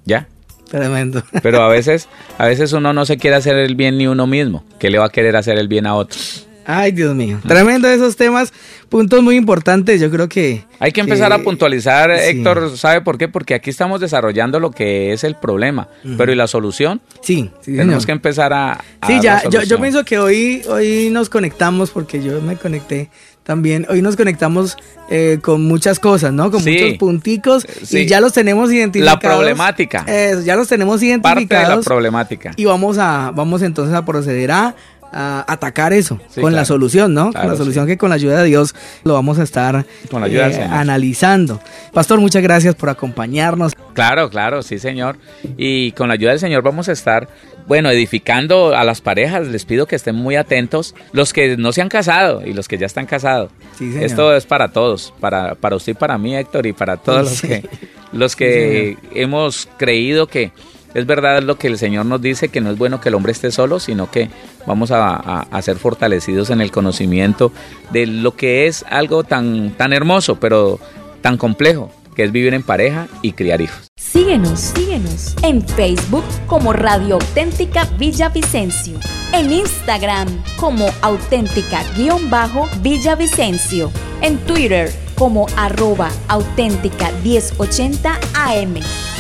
[0.06, 0.28] ¿Ya?
[0.70, 1.24] Tremendo.
[1.42, 2.08] Pero a veces,
[2.38, 4.64] a veces uno no se quiere hacer el bien ni uno mismo.
[4.80, 6.20] que le va a querer hacer el bien a otro?
[6.66, 7.40] Ay, Dios mío.
[7.48, 8.52] Tremendo esos temas,
[8.90, 10.02] puntos muy importantes.
[10.02, 10.64] Yo creo que.
[10.80, 12.78] Hay que empezar a puntualizar, Héctor.
[12.78, 13.28] ¿Sabe por qué?
[13.28, 15.88] Porque aquí estamos desarrollando lo que es el problema.
[16.18, 17.02] Pero ¿y la solución?
[17.22, 18.84] Sí, sí Tenemos que empezar a.
[19.06, 19.44] sí, ya.
[19.50, 23.10] Yo, yo, pienso que hoy, hoy nos conectamos, porque yo me conecté
[23.44, 23.86] también.
[23.90, 24.76] Hoy nos conectamos
[25.10, 26.50] eh, con muchas cosas, ¿no?
[26.50, 27.66] Con muchos punticos.
[27.92, 29.24] Y ya los tenemos identificados.
[29.24, 30.06] La problemática.
[30.44, 31.48] ya los tenemos identificados.
[31.48, 32.52] Parte de la problemática.
[32.56, 34.76] Y vamos a, vamos entonces a proceder a
[35.18, 37.32] a atacar eso con la solución, ¿no?
[37.32, 41.62] con la solución que con la ayuda de Dios lo vamos a estar eh, analizando.
[41.94, 43.74] Pastor, muchas gracias por acompañarnos.
[43.94, 45.18] Claro, claro, sí, señor.
[45.58, 47.30] Y con la ayuda del Señor vamos a estar,
[47.66, 49.48] bueno, edificando a las parejas.
[49.48, 52.78] Les pido que estén muy atentos, los que no se han casado y los que
[52.78, 53.52] ya están casados.
[53.80, 57.42] Esto es para todos, para, para usted y para mí, Héctor, y para todos los
[57.42, 57.70] que,
[58.12, 60.52] los que hemos creído que
[60.96, 63.34] es verdad lo que el Señor nos dice, que no es bueno que el hombre
[63.34, 64.30] esté solo, sino que
[64.66, 67.52] vamos a, ser fortalecidos en el conocimiento
[67.92, 70.80] de lo que es algo tan, tan hermoso, pero
[71.22, 73.90] tan complejo, que es vivir en pareja y criar hijos.
[73.98, 78.98] Síguenos, síguenos en Facebook como Radio Auténtica Villavicencio,
[79.34, 83.92] en Instagram como auténtica-villavicencio,
[84.22, 88.76] en Twitter como arroba auténtica 1080 AM